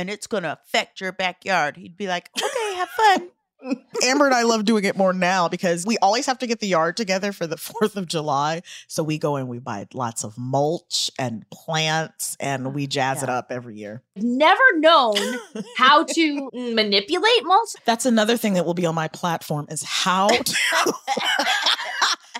and 0.00 0.08
it's 0.10 0.26
going 0.26 0.42
to 0.44 0.52
affect 0.52 1.00
your 1.00 1.12
backyard. 1.12 1.76
He'd 1.76 1.96
be 1.96 2.06
like, 2.08 2.30
Okay, 2.36 2.74
have 2.76 2.88
fun. 2.88 3.28
Amber 4.02 4.24
and 4.24 4.34
I 4.34 4.44
love 4.44 4.64
doing 4.64 4.84
it 4.84 4.96
more 4.96 5.12
now 5.12 5.46
because 5.46 5.84
we 5.84 5.98
always 5.98 6.24
have 6.24 6.38
to 6.38 6.46
get 6.46 6.60
the 6.60 6.66
yard 6.66 6.96
together 6.96 7.30
for 7.30 7.46
the 7.46 7.56
4th 7.82 7.94
of 7.96 8.06
July. 8.06 8.62
So 8.88 9.02
we 9.02 9.18
go 9.18 9.36
and 9.36 9.48
we 9.48 9.58
buy 9.58 9.86
lots 9.92 10.24
of 10.24 10.38
mulch 10.38 11.10
and 11.18 11.44
plants 11.50 12.38
and 12.40 12.72
we 12.74 12.86
mm, 12.86 12.88
jazz 12.88 13.22
it 13.22 13.28
up 13.28 13.48
every 13.50 13.76
year. 13.76 14.02
I've 14.16 14.22
never 14.22 14.62
known 14.76 15.16
how 15.76 16.04
to 16.04 16.50
manipulate 16.54 17.44
mulch. 17.44 17.68
That's 17.84 18.06
another 18.06 18.38
thing 18.38 18.54
that 18.54 18.64
will 18.64 18.72
be 18.72 18.86
on 18.86 18.94
my 18.94 19.08
platform 19.08 19.66
is 19.68 19.82
how 19.82 20.28
to 20.28 20.56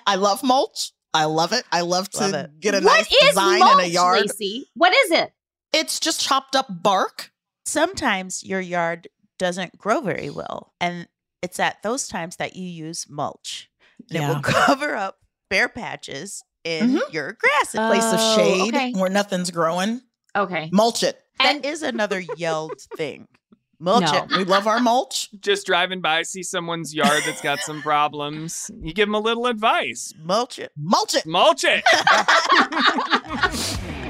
I 0.07 0.15
love 0.17 0.43
mulch. 0.43 0.93
I 1.13 1.25
love 1.25 1.53
it. 1.53 1.65
I 1.73 1.81
love 1.83 2.09
to 2.11 2.21
Love 2.21 2.35
it. 2.35 2.61
get 2.61 2.75
a 2.75 2.81
What 2.81 2.97
nice 2.97 3.09
design 3.27 3.59
mulch, 3.59 3.75
in 3.75 3.85
a 3.85 3.89
yard. 3.89 4.21
Lacey? 4.23 4.71
What 4.75 4.95
is 4.95 5.11
it? 5.11 5.33
It's 5.73 6.01
just 6.01 6.21
chopped 6.21 6.57
up 6.57 6.67
bark. 6.71 7.30
Sometimes 7.71 8.43
your 8.45 8.61
yard 8.61 9.09
doesn't 9.39 9.79
grow 9.79 10.01
very 10.01 10.29
well. 10.29 10.73
And 10.81 11.07
it's 11.41 11.61
at 11.61 11.83
those 11.83 12.09
times 12.09 12.37
that 12.37 12.57
you 12.57 12.65
use 12.69 13.07
mulch. 13.09 13.71
And 14.09 14.17
it 14.17 14.21
Yeah. 14.23 14.33
will 14.35 14.41
cover 14.43 14.97
up 14.97 15.19
bare 15.49 15.69
patches 15.69 16.43
in 16.65 16.89
mm-hmm. 16.91 17.13
your 17.13 17.33
grass. 17.41 17.75
In 17.75 17.87
place 17.87 18.13
of 18.13 18.19
Oh, 18.21 18.37
shade 18.37 18.75
okay. 18.75 18.93
where 18.93 19.09
nothing's 19.09 19.51
growing. 19.53 20.01
Okay. 20.35 20.69
Mulch 20.73 21.03
it. 21.05 21.21
that 21.39 21.65
is 21.65 21.83
another 21.83 22.21
yelled 22.37 22.81
thing. 22.97 23.29
Mulch 23.79 24.03
No. 24.03 24.25
it. 24.25 24.37
We 24.37 24.45
love 24.45 24.67
our 24.67 24.81
mulch. 24.81 25.31
Just 25.41 25.65
driving 25.67 26.01
by, 26.01 26.23
see 26.23 26.43
someone's 26.43 26.93
yard 26.95 27.23
that's 27.25 27.41
got 27.41 27.61
some 27.61 27.81
problems. 27.83 28.69
You 28.83 28.93
give 28.93 29.07
them 29.09 29.15
a 29.15 29.21
little 29.21 29.47
advice. 29.47 30.13
Mulch 30.23 30.59
it. 30.59 30.73
Mulch 30.77 31.15
it. 31.15 31.25
Mulch 31.25 31.65
it. 31.65 31.83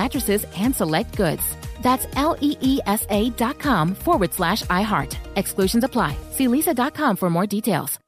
mattresses 0.01 0.45
and 0.57 0.75
select 0.75 1.15
goods. 1.15 1.43
That's 1.81 2.07
L 2.15 2.35
E 2.41 2.57
E 2.61 2.79
S 2.85 3.05
A 3.09 3.29
dot 3.31 3.57
com 3.59 3.95
forward 3.95 4.33
slash 4.33 4.61
iHeart. 4.63 5.15
Exclusions 5.35 5.83
apply. 5.83 6.15
See 6.31 6.47
leesa.com 6.47 7.15
for 7.17 7.29
more 7.29 7.47
details. 7.47 7.99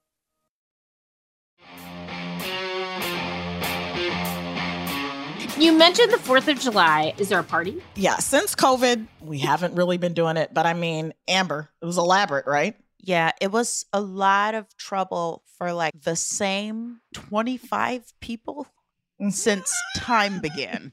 You 5.64 5.72
mentioned 5.72 6.12
the 6.12 6.18
4th 6.18 6.48
of 6.52 6.60
July. 6.60 7.14
Is 7.18 7.30
there 7.30 7.40
a 7.40 7.44
party? 7.44 7.82
Yeah, 7.96 8.18
since 8.18 8.54
COVID, 8.56 9.08
we 9.22 9.38
haven't 9.38 9.76
really 9.76 9.98
been 9.98 10.14
doing 10.14 10.36
it. 10.36 10.54
But 10.54 10.66
I 10.66 10.74
mean, 10.74 11.14
Amber, 11.28 11.70
it 11.82 11.86
was 11.86 11.98
elaborate, 11.98 12.48
right? 12.48 12.76
Yeah, 13.00 13.32
it 13.40 13.52
was 13.52 13.86
a 13.94 14.02
lot 14.02 14.56
of 14.56 14.66
trouble 14.78 15.44
for 15.58 15.72
like 15.72 15.94
the 16.02 16.16
same 16.16 17.00
25 17.14 18.14
people 18.20 18.68
since 19.30 19.72
time 19.96 20.40
began. 20.40 20.92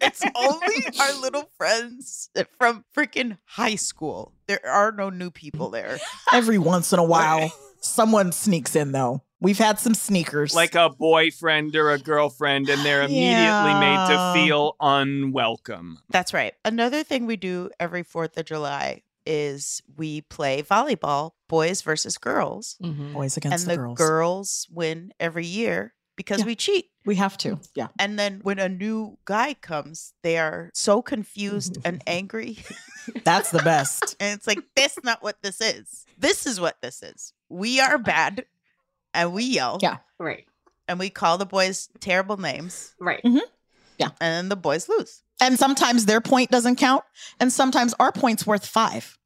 it's 0.00 0.22
only 0.34 0.84
our 1.00 1.12
little 1.20 1.50
friends 1.56 2.30
from 2.58 2.84
freaking 2.96 3.38
high 3.44 3.74
school. 3.76 4.32
There 4.46 4.66
are 4.66 4.92
no 4.92 5.10
new 5.10 5.30
people 5.30 5.70
there. 5.70 5.98
Every 6.32 6.58
once 6.58 6.92
in 6.92 6.98
a 6.98 7.04
while, 7.04 7.52
someone 7.80 8.32
sneaks 8.32 8.74
in, 8.74 8.92
though. 8.92 9.22
We've 9.42 9.58
had 9.58 9.78
some 9.78 9.94
sneakers. 9.94 10.54
Like 10.54 10.74
a 10.74 10.90
boyfriend 10.90 11.74
or 11.74 11.90
a 11.92 11.98
girlfriend, 11.98 12.68
and 12.68 12.84
they're 12.84 13.02
immediately 13.02 13.74
made 13.74 14.06
to 14.08 14.32
feel 14.34 14.76
unwelcome. 14.80 15.98
That's 16.10 16.34
right. 16.34 16.54
Another 16.64 17.02
thing 17.02 17.26
we 17.26 17.36
do 17.36 17.70
every 17.80 18.04
4th 18.04 18.36
of 18.36 18.44
July 18.44 19.02
is 19.24 19.82
we 19.96 20.22
play 20.22 20.62
volleyball, 20.62 21.32
boys 21.48 21.82
versus 21.82 22.18
girls. 22.18 22.76
Mm-hmm. 22.82 23.12
boys 23.12 23.36
And 23.36 23.46
against 23.46 23.64
the 23.66 23.72
the 23.72 23.76
girls. 23.78 23.98
girls 23.98 24.68
win 24.70 25.12
every 25.20 25.46
year 25.46 25.94
because 26.20 26.40
Yeah. 26.40 26.46
we 26.46 26.54
cheat. 26.54 26.90
We 27.06 27.14
have 27.16 27.38
to. 27.38 27.58
Yeah. 27.74 27.88
And 27.98 28.18
then 28.18 28.40
when 28.42 28.58
a 28.58 28.68
new 28.68 29.16
guy 29.24 29.54
comes, 29.54 30.12
they 30.22 30.36
are 30.36 30.68
so 30.74 31.00
confused 31.00 31.78
and 31.82 32.02
angry. 32.06 32.58
That's 33.24 33.50
the 33.50 33.60
best. 33.62 34.16
And 34.20 34.36
it's 34.36 34.46
like, 34.46 34.58
that's 34.76 35.02
not 35.02 35.22
what 35.22 35.40
this 35.42 35.62
is. 35.62 36.04
This 36.18 36.46
is 36.46 36.60
what 36.60 36.76
this 36.82 37.02
is. 37.02 37.32
We 37.48 37.80
are 37.80 37.96
bad 37.96 38.44
and 39.14 39.32
we 39.32 39.44
yell. 39.44 39.78
Yeah. 39.80 39.96
Right. 40.18 40.44
And 40.88 40.98
we 40.98 41.08
call 41.08 41.38
the 41.38 41.46
boys 41.46 41.88
terrible 42.00 42.36
names. 42.36 42.94
Right. 43.00 43.22
Mhm. 43.24 43.40
Yeah. 43.98 44.08
And 44.20 44.34
then 44.36 44.48
the 44.50 44.56
boys 44.56 44.86
lose. 44.90 45.22
And 45.40 45.58
sometimes 45.58 46.04
their 46.04 46.20
point 46.20 46.50
doesn't 46.50 46.76
count, 46.76 47.02
and 47.40 47.50
sometimes 47.50 47.94
our 47.98 48.12
point's 48.12 48.46
worth 48.46 48.66
five. 48.66 49.16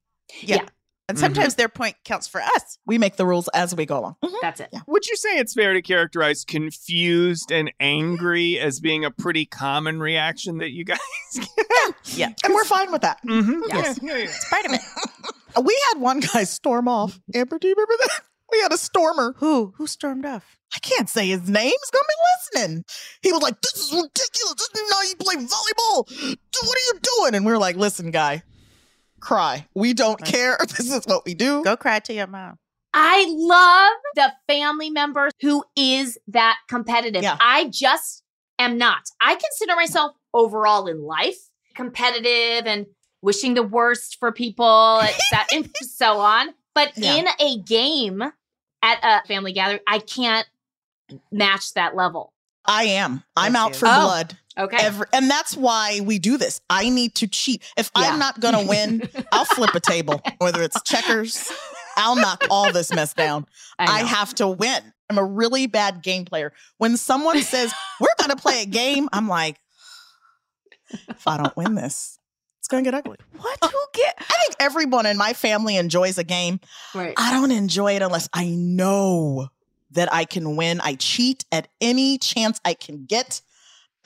Yeah. 0.43 0.57
Yeah. 0.57 0.67
And 1.09 1.19
Mhm. 1.19 1.21
sometimes 1.21 1.55
their 1.57 1.69
point 1.69 1.97
counts 2.05 2.27
for 2.27 2.41
us. 2.41 2.79
We 2.87 2.97
make 2.97 3.17
the 3.17 3.27
rules 3.27 3.49
as 3.49 3.75
we 3.75 3.85
go 3.85 3.99
along. 3.99 4.17
That's 4.41 4.61
it. 4.61 4.71
Yeah. 4.73 4.81
Would 4.87 5.07
you 5.07 5.17
say 5.17 5.37
it's 5.39 5.53
fair 5.53 5.75
to 5.75 5.83
characterize 5.83 6.45
confused 6.47 7.51
and 7.53 7.71
angry 7.79 8.59
as 8.59 8.81
being 8.81 9.05
a 9.05 9.11
pretty 9.11 9.45
common 9.45 10.01
reaction 10.01 10.59
that 10.59 10.71
you 10.71 10.85
guys 10.85 10.99
get? 11.35 11.95
Yeah. 12.07 12.33
And 12.43 12.55
we're 12.55 12.65
fine 12.65 12.91
with 12.91 13.03
that. 13.03 13.19
Mm-hmm. 13.27 13.61
Yes. 13.69 13.99
Yeah, 14.03 14.13
yeah, 14.13 14.19
yeah. 14.19 14.25
It's 14.25 14.49
part 14.49 14.65
of 14.65 14.73
it. 14.73 14.81
We 15.63 15.79
had 15.93 16.01
one 16.01 16.21
guy 16.21 16.45
storm 16.45 16.89
off. 16.89 17.21
Amber, 17.35 17.59
do 17.59 17.69
you 17.69 17.75
remember 17.75 17.95
that? 17.99 18.21
We 18.51 18.61
had 18.61 18.73
a 18.73 18.79
stormer. 18.79 19.35
Who? 19.39 19.75
Who 19.77 19.87
stormed 19.87 20.25
off? 20.25 20.57
I 20.75 20.79
can't 20.79 21.09
say 21.09 21.29
his 21.29 21.49
name. 21.49 21.71
He's 21.71 21.91
gonna 21.91 22.05
be 22.09 22.61
listening. 22.63 22.85
He 23.23 23.33
was 23.33 23.43
like, 23.43 23.61
"This 23.61 23.75
is 23.75 23.93
ridiculous. 23.93 24.55
This 24.57 24.69
is 24.83 24.91
not 24.91 24.97
how 24.97 25.03
you 25.03 25.17
play 25.17 25.35
volleyball. 25.37 26.37
What 26.63 26.77
are 26.77 26.87
you 26.95 27.01
doing?" 27.03 27.35
And 27.35 27.45
we 27.47 27.53
were 27.53 27.59
like, 27.59 27.77
"Listen, 27.77 28.11
guy, 28.11 28.43
cry. 29.25 29.67
We 29.75 29.93
don't 29.95 30.21
Right. 30.21 30.31
care. 30.33 30.59
This 30.69 30.91
is 30.93 31.05
what 31.07 31.25
we 31.25 31.35
do." 31.35 31.63
Go 31.65 31.77
cry 31.77 31.99
to 32.01 32.13
your 32.13 32.27
mom. 32.27 32.59
I 32.93 33.27
love 33.29 33.93
the 34.15 34.33
family 34.47 34.89
member 34.91 35.31
who 35.41 35.65
is 35.77 36.17
that 36.29 36.59
competitive. 36.69 37.23
Yeah. 37.25 37.37
I 37.41 37.65
just 37.69 38.23
am 38.59 38.79
not. 38.79 39.03
I 39.21 39.35
consider 39.35 39.75
myself 39.75 40.13
overall 40.33 40.87
in 40.87 41.03
life 41.03 41.39
competitive 41.75 42.67
and 42.69 42.87
wishing 43.21 43.55
the 43.55 43.65
worst 43.65 44.19
for 44.21 44.31
people 44.31 45.01
et 45.03 45.19
and 45.53 45.69
so 45.83 46.19
on. 46.21 46.51
But 46.75 46.93
Yeah. 46.97 47.15
in 47.17 47.27
a 47.41 47.59
game 47.59 48.23
at 48.83 48.99
a 49.03 49.27
family 49.27 49.53
gathering, 49.53 49.81
I 49.89 49.99
can't 49.99 50.47
match 51.33 51.73
that 51.75 51.97
level. 51.97 52.33
I 52.65 52.85
am. 52.85 53.25
I'm 53.37 53.55
Yes, 53.55 53.61
out 53.63 53.69
you 53.71 53.75
for. 53.75 53.87
Oh. 53.89 54.05
blood. 54.07 54.39
Okay. 54.59 54.77
Every, 54.79 55.07
and 55.13 55.29
that's 55.29 55.57
why 55.57 56.01
we 56.03 56.19
do 56.19 56.37
this. 56.37 56.61
I 56.71 56.89
need 56.89 57.15
to 57.17 57.27
cheat. 57.27 57.63
If 57.77 57.91
Yeah. 57.97 58.11
I'm 58.13 58.19
not 58.19 58.39
gonna 58.41 58.65
win, 58.65 59.09
I'll 59.33 59.45
flip 59.45 59.75
a 59.75 59.81
table. 59.81 60.21
Whether 60.39 60.63
it's 60.63 60.81
checkers, 60.83 61.51
I'll 61.97 62.17
knock 62.17 62.45
all 62.51 62.73
this 62.73 62.93
mess 62.93 63.15
down. 63.15 63.47
I, 63.79 64.03
know. 64.03 64.07
have 64.09 64.35
to 64.37 64.49
win. 64.49 64.93
I'm 65.11 65.19
a 65.19 65.25
really 65.25 65.67
bad 65.67 66.03
game 66.03 66.25
player. 66.25 66.53
When 66.79 66.97
someone 66.97 67.43
says, 67.43 67.73
we're 68.01 68.09
going 68.19 68.31
to 68.31 68.37
play 68.41 68.63
a 68.63 68.67
game, 68.67 69.09
I'm 69.13 69.29
like, 69.29 69.61
if 71.09 71.27
I 71.27 71.37
don't 71.37 71.57
win 71.57 71.75
this, 71.75 72.19
it's 72.59 72.69
going 72.69 72.85
to 72.85 72.91
get 72.91 72.97
ugly. 72.97 73.19
What? 73.37 73.59
Who 73.63 73.79
get? 73.93 74.15
I 74.19 74.37
think 74.45 74.57
everyone 74.61 75.07
in 75.07 75.17
my 75.19 75.35
family 75.35 75.77
enjoys 75.77 76.17
a 76.17 76.25
game. 76.25 76.61
right. 76.95 77.15
I 77.17 77.33
don't 77.33 77.51
enjoy 77.51 77.97
it 77.97 78.03
unless 78.03 78.29
I 78.33 78.49
know 78.49 79.49
that 79.91 80.13
I 80.13 80.25
can 80.25 80.57
win. 80.57 80.81
I 80.81 80.95
cheat 80.95 81.45
at 81.53 81.69
any 81.81 82.19
chance 82.19 82.61
I 82.65 82.75
can 82.75 83.05
get. 83.05 83.43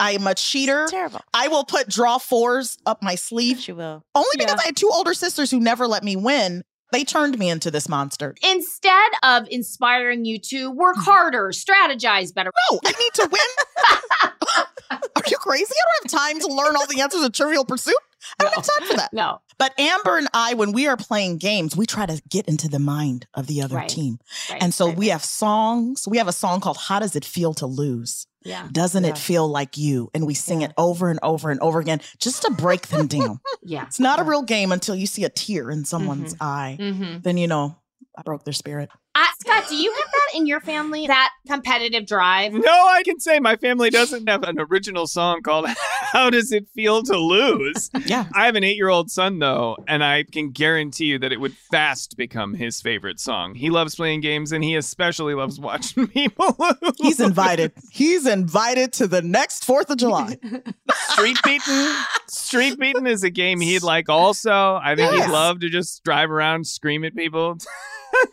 I'm 0.01 0.27
a 0.27 0.35
cheater. 0.35 0.87
Terrible. 0.89 1.21
I 1.35 1.49
will 1.49 1.65
put 1.65 1.89
draw 1.89 2.19
fours 2.19 2.79
up 2.87 3.03
my 3.03 3.15
sleeve 3.17 3.59
She 3.61 3.73
will. 3.73 4.05
only 4.15 4.37
because 4.37 4.61
I 4.61 4.67
had 4.67 4.77
two 4.77 4.91
older 4.93 5.15
sisters 5.15 5.51
who 5.51 5.61
never 5.61 5.87
let 5.87 6.05
me 6.05 6.17
win. 6.17 6.63
They 6.91 7.05
turned 7.05 7.39
me 7.39 7.51
into 7.51 7.71
this 7.71 7.89
monster. 7.89 8.35
Instead 8.43 9.11
of 9.23 9.47
inspiring 9.51 10.25
you 10.25 10.39
to 10.39 10.71
work 10.71 10.97
mm-hmm. 10.97 11.11
harder, 11.11 11.51
strategize 11.51 12.33
better. 12.35 12.51
No, 12.71 12.81
I 12.85 12.93
need 12.93 13.15
to 13.15 13.29
win. 13.31 14.65
Are 14.91 15.23
you 15.29 15.37
crazy? 15.37 15.75
I 15.75 15.83
don't 16.01 16.13
have 16.13 16.21
time 16.21 16.41
to 16.41 16.47
learn 16.55 16.77
all 16.77 16.87
the 16.87 17.01
answers 17.03 17.23
to 17.23 17.31
Trivial 17.31 17.65
Pursuit. 17.67 17.95
I 18.41 18.45
don't 18.45 18.55
have 18.55 18.67
time 18.79 18.89
for 18.89 18.97
that. 18.97 19.13
No. 19.13 19.41
But 19.59 19.79
Amber 19.79 20.17
and 20.17 20.29
I, 20.33 20.55
when 20.55 20.73
we 20.73 20.87
are 20.87 20.97
playing 20.97 21.39
games, 21.39 21.77
we 21.77 21.85
try 21.85 22.07
to 22.07 22.23
get 22.31 22.47
into 22.47 22.69
the 22.69 22.79
mind 22.79 23.27
of 23.35 23.49
the 23.49 23.61
other 23.61 23.77
Right. 23.77 23.89
team. 23.89 24.19
Right, 24.51 24.63
And 24.63 24.73
so 24.73 24.87
right, 24.89 24.97
we 24.97 25.09
have 25.09 25.25
songs. 25.25 26.07
We 26.09 26.17
have 26.19 26.29
a 26.29 26.33
song 26.33 26.61
called 26.61 26.79
How 26.79 27.01
Does 27.01 27.17
It 27.17 27.25
Feel 27.25 27.53
to 27.55 27.67
Lose? 27.67 28.27
Yeah. 28.45 28.69
Doesn't 28.71 29.05
Yeah. 29.05 29.11
it 29.11 29.19
feel 29.19 29.49
like 29.49 29.77
you? 29.77 30.11
And 30.15 30.27
we 30.27 30.35
sing 30.35 30.61
Yeah. 30.61 30.69
it 30.69 30.75
over 30.79 31.11
and 31.11 31.19
over 31.23 31.51
and 31.51 31.61
over 31.61 31.81
again 31.81 32.01
just 32.19 32.43
to 32.43 32.51
break 32.51 32.89
them 32.89 33.07
down. 33.07 33.41
Yeah. 33.63 33.85
It's 33.87 34.01
not 34.01 34.21
a 34.21 34.25
real 34.25 34.43
game 34.43 34.73
until 34.73 34.95
you 34.95 35.07
see 35.07 35.25
a 35.25 35.29
tear 35.29 35.71
in 35.71 35.85
someone's 35.85 36.35
eye. 36.41 36.77
Mm-hmm. 36.81 37.21
Then 37.23 37.37
you 37.37 37.47
know, 37.49 37.77
I 38.17 38.23
broke 38.23 38.45
their 38.45 38.53
spirit. 38.55 38.91
Uh, 39.21 39.25
Scott, 39.41 39.65
do 39.69 39.75
you 39.75 39.91
have 39.93 40.05
that 40.13 40.39
in 40.39 40.47
your 40.47 40.61
family? 40.61 41.09
That 41.09 41.31
competitive 41.49 42.07
drive? 42.07 42.53
No, 42.53 42.71
I 42.71 43.03
can 43.05 43.19
say 43.19 43.41
my 43.41 43.57
family 43.57 43.91
doesn't 43.91 44.29
have 44.29 44.45
an 44.45 44.61
original 44.61 45.09
song 45.09 45.43
called 45.43 45.67
How 46.13 46.31
Does 46.31 46.53
It 46.53 46.69
Feel 46.73 47.03
to 47.03 47.17
Lose? 47.19 47.91
Yeah. 48.07 48.27
I 48.33 48.47
have 48.47 48.55
an 48.55 48.63
eight 48.63 48.77
year 48.77 48.91
old 48.91 49.11
son, 49.11 49.41
though, 49.41 49.77
and 49.89 50.05
I 50.05 50.23
can 50.23 50.51
guarantee 50.51 51.07
you 51.07 51.19
that 51.19 51.33
it 51.33 51.41
would 51.41 51.57
fast 51.71 52.17
become 52.17 52.55
his 52.55 52.81
favorite 52.81 53.19
song. 53.19 53.57
He 53.57 53.71
loves 53.71 53.97
playing 53.97 54.21
games, 54.21 54.53
and 54.53 54.63
he 54.63 54.77
especially 54.77 55.35
loves 55.35 55.59
watching 55.59 56.07
people 56.09 56.55
lose. 56.59 56.95
He's 56.99 57.19
invited. 57.19 57.73
He's 57.91 58.25
invited 58.25 58.93
to 58.95 59.09
the 59.09 59.23
next 59.23 59.67
4th 59.67 59.91
of 59.91 59.97
July. 59.97 60.37
Street 61.09 61.39
beating. 61.43 61.93
Street 62.29 62.79
Beaten 62.79 63.07
is 63.09 63.25
a 63.25 63.31
game 63.31 63.61
he'd 63.61 63.83
like 63.83 64.09
also. 64.09 64.79
I 64.81 64.95
think 64.95 65.11
Yes. 65.13 65.25
he'd 65.27 65.33
love 65.33 65.59
to 65.61 65.69
just 65.69 66.05
drive 66.05 66.31
around, 66.31 66.67
scream 66.69 67.05
at 67.05 67.17
people. 67.17 67.59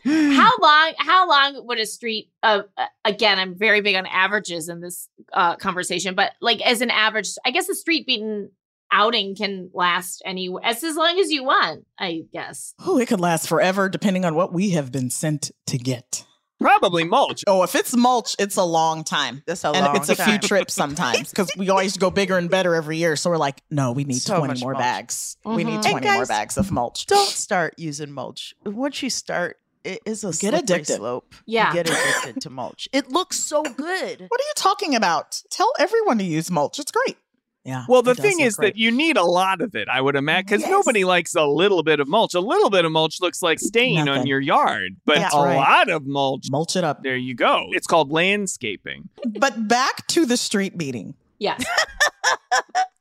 How 0.03 0.51
long? 0.61 0.93
How 0.97 1.27
long 1.29 1.67
would 1.67 1.79
a 1.79 1.85
street? 1.85 2.29
Uh, 2.43 2.63
uh, 2.77 2.85
again, 3.03 3.39
I'm 3.39 3.55
very 3.57 3.81
big 3.81 3.95
on 3.95 4.05
averages 4.05 4.69
in 4.69 4.81
this 4.81 5.09
uh, 5.33 5.55
conversation, 5.55 6.15
but 6.15 6.33
like 6.41 6.61
as 6.65 6.81
an 6.81 6.89
average, 6.91 7.29
I 7.45 7.51
guess 7.51 7.69
a 7.69 7.75
street 7.75 8.05
beaten 8.05 8.51
outing 8.91 9.35
can 9.35 9.69
last 9.73 10.21
any 10.25 10.49
as 10.63 10.83
as 10.83 10.95
long 10.95 11.19
as 11.19 11.31
you 11.31 11.43
want. 11.43 11.85
I 11.99 12.23
guess. 12.31 12.73
Oh, 12.85 12.97
it 12.99 13.07
could 13.07 13.19
last 13.19 13.47
forever 13.47 13.89
depending 13.89 14.25
on 14.25 14.35
what 14.35 14.53
we 14.53 14.71
have 14.71 14.91
been 14.91 15.09
sent 15.09 15.51
to 15.67 15.77
get. 15.77 16.25
Probably 16.57 17.03
mulch. 17.03 17.43
Oh, 17.47 17.63
if 17.63 17.75
it's 17.75 17.93
mulch, 17.95 18.33
it's 18.39 18.55
a 18.55 18.63
long 18.63 19.03
time. 19.03 19.43
That's 19.45 19.65
a 19.65 19.71
and 19.71 19.85
long 19.85 19.97
it's 19.97 20.07
a 20.07 20.15
few 20.15 20.37
trips 20.37 20.73
sometimes 20.83 21.29
because 21.29 21.49
we 21.57 21.69
always 21.69 21.97
go 21.97 22.09
bigger 22.09 22.37
and 22.37 22.49
better 22.49 22.75
every 22.75 22.95
year. 22.97 23.17
So 23.17 23.29
we're 23.29 23.37
like, 23.37 23.61
no, 23.69 23.91
we 23.91 24.05
need 24.05 24.21
So 24.21 24.37
20 24.37 24.61
more 24.61 24.71
mulch. 24.71 24.81
bags. 24.81 25.35
We 25.43 25.65
need 25.65 25.81
Mhm. 25.81 25.89
20 25.91 26.07
And 26.07 26.15
more 26.15 26.25
bags 26.25 26.57
of 26.57 26.71
mulch. 26.71 27.07
Don't 27.07 27.27
start 27.27 27.73
using 27.77 28.09
mulch. 28.09 28.55
Once 28.65 29.03
you 29.03 29.09
start, 29.09 29.57
it 29.85 30.01
is 30.05 30.23
a 30.23 30.27
Get 30.27 30.35
slippery 30.35 30.59
addicted. 30.59 30.95
slope. 30.95 31.35
Yeah. 31.45 31.69
You 31.69 31.83
get 31.83 31.89
addicted 32.23 32.41
to 32.41 32.49
mulch. 32.49 32.89
It 32.91 33.09
looks 33.11 33.39
so 33.39 33.63
good. 33.63 33.75
What 33.77 34.41
are 34.41 34.47
you 34.47 34.53
talking 34.55 34.95
about? 34.95 35.41
Tell 35.49 35.71
everyone 35.79 36.17
to 36.17 36.23
use 36.23 36.49
mulch. 36.51 36.79
It's 36.79 36.91
great. 36.91 37.17
Yeah. 37.63 37.85
Well, 37.89 38.03
the 38.03 38.13
thing 38.13 38.41
is 38.41 38.57
great. 38.57 38.75
that 38.75 38.79
you 38.79 38.91
need 38.91 39.17
a 39.17 39.23
lot 39.23 39.59
of 39.59 39.73
it, 39.75 39.87
I 39.91 39.99
would 39.99 40.15
imagine, 40.15 40.45
because 40.45 40.61
mm, 40.61 40.65
Yes. 40.67 40.71
nobody 40.71 41.03
likes 41.03 41.33
a 41.33 41.45
little 41.45 41.81
bit 41.81 41.99
of 41.99 42.07
mulch. 42.07 42.35
A 42.35 42.39
little 42.39 42.69
bit 42.69 42.85
of 42.85 42.91
mulch 42.91 43.19
looks 43.21 43.41
like 43.41 43.59
stain 43.59 44.07
on 44.07 44.27
your 44.27 44.39
yard, 44.39 44.97
but 45.03 45.15
That's 45.15 45.33
a 45.33 45.39
right. 45.39 45.55
lot 45.55 45.89
of 45.89 46.05
mulch, 46.05 46.45
mulch 46.51 46.75
it 46.75 46.83
up. 46.83 47.01
there 47.01 47.15
you 47.15 47.33
go. 47.33 47.65
It's 47.71 47.87
called 47.87 48.11
landscaping. 48.11 49.09
But 49.39 49.67
back 49.67 50.05
to 50.09 50.27
the 50.27 50.37
street 50.37 50.75
meeting. 50.75 51.15
Yes. 51.39 51.65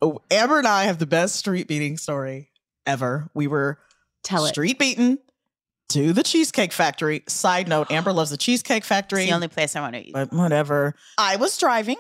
Oh, 0.03 0.21
Amber 0.31 0.59
and 0.59 0.67
I 0.67 0.85
have 0.85 0.99
the 0.99 1.07
best 1.07 1.37
street 1.37 1.67
beating 1.67 1.97
story 1.97 2.51
ever. 2.87 3.31
We 3.33 3.47
were 3.47 3.79
Tell 4.23 4.45
it. 4.45 4.49
street 4.51 4.79
beaten 4.79 5.19
to 5.95 6.13
the 6.13 6.23
Cheesecake 6.23 6.73
Factory. 6.73 7.23
Side 7.29 7.69
note, 7.69 7.91
Amber 7.91 8.13
loves 8.13 8.31
the 8.31 8.37
Cheesecake 8.37 8.85
Factory. 8.85 9.23
It's 9.23 9.31
the 9.31 9.35
only 9.35 9.49
place 9.49 9.77
I 9.77 9.81
want 9.81 9.95
to 9.95 10.01
eat. 10.07 10.13
but 10.13 10.33
whatever. 10.33 10.95
I 11.19 11.37
was 11.37 11.57
driving 11.57 11.97